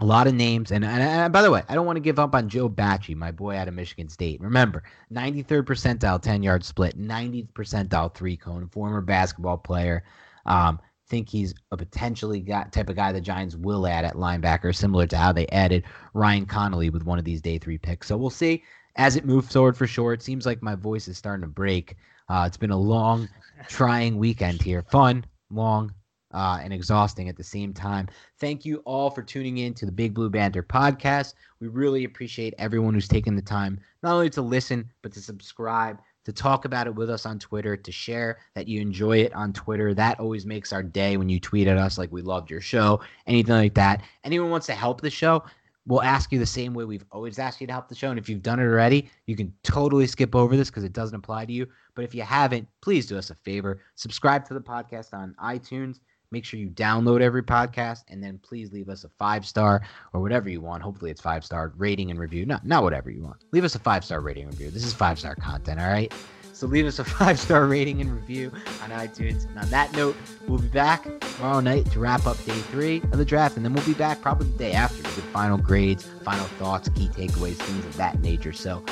[0.00, 0.72] a lot of names.
[0.72, 3.16] And, and, and, by the way, I don't want to give up on Joe Bachie,
[3.16, 4.40] my boy out of Michigan State.
[4.40, 4.82] Remember,
[5.12, 10.04] 93rd percentile 10 yard split, 90th percentile three cone, former basketball player.
[10.44, 14.74] Um, think he's a potentially got, type of guy the Giants will add at linebacker,
[14.74, 15.84] similar to how they added
[16.14, 18.08] Ryan Connelly with one of these day three picks.
[18.08, 18.64] So we'll see
[18.96, 20.12] as it moves forward for sure.
[20.12, 21.96] It seems like my voice is starting to break.
[22.28, 23.28] Uh, it's been a long,
[23.68, 24.82] trying weekend here.
[24.82, 25.94] Fun, long,
[26.36, 28.06] uh, and exhausting at the same time.
[28.38, 31.32] Thank you all for tuning in to the Big Blue Banter podcast.
[31.60, 35.98] We really appreciate everyone who's taken the time not only to listen, but to subscribe,
[36.26, 39.54] to talk about it with us on Twitter, to share that you enjoy it on
[39.54, 39.94] Twitter.
[39.94, 43.00] That always makes our day when you tweet at us like we loved your show,
[43.26, 44.02] anything like that.
[44.22, 45.42] Anyone wants to help the show,
[45.86, 48.10] we'll ask you the same way we've always asked you to help the show.
[48.10, 51.16] And if you've done it already, you can totally skip over this because it doesn't
[51.16, 51.66] apply to you.
[51.94, 53.80] But if you haven't, please do us a favor.
[53.94, 56.00] Subscribe to the podcast on iTunes.
[56.30, 59.82] Make sure you download every podcast and then please leave us a five star
[60.12, 60.82] or whatever you want.
[60.82, 62.46] Hopefully it's five star rating and review.
[62.46, 63.44] Not not whatever you want.
[63.52, 64.70] Leave us a five star rating review.
[64.70, 66.12] This is five star content, all right?
[66.56, 68.50] So leave us a five star rating and review
[68.82, 69.46] on iTunes.
[69.46, 70.16] And on that note,
[70.48, 73.56] we'll be back tomorrow night to wrap up day three of the draft.
[73.56, 77.08] And then we'll be back probably the day after with final grades, final thoughts, key
[77.08, 78.54] takeaways, things of that nature.
[78.54, 78.82] So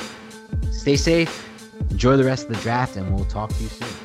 [0.71, 1.49] stay safe,
[1.89, 4.04] enjoy the rest of the draft, and we'll talk to you soon.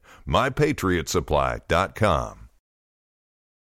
[0.31, 2.40] mypatriotsupply.com.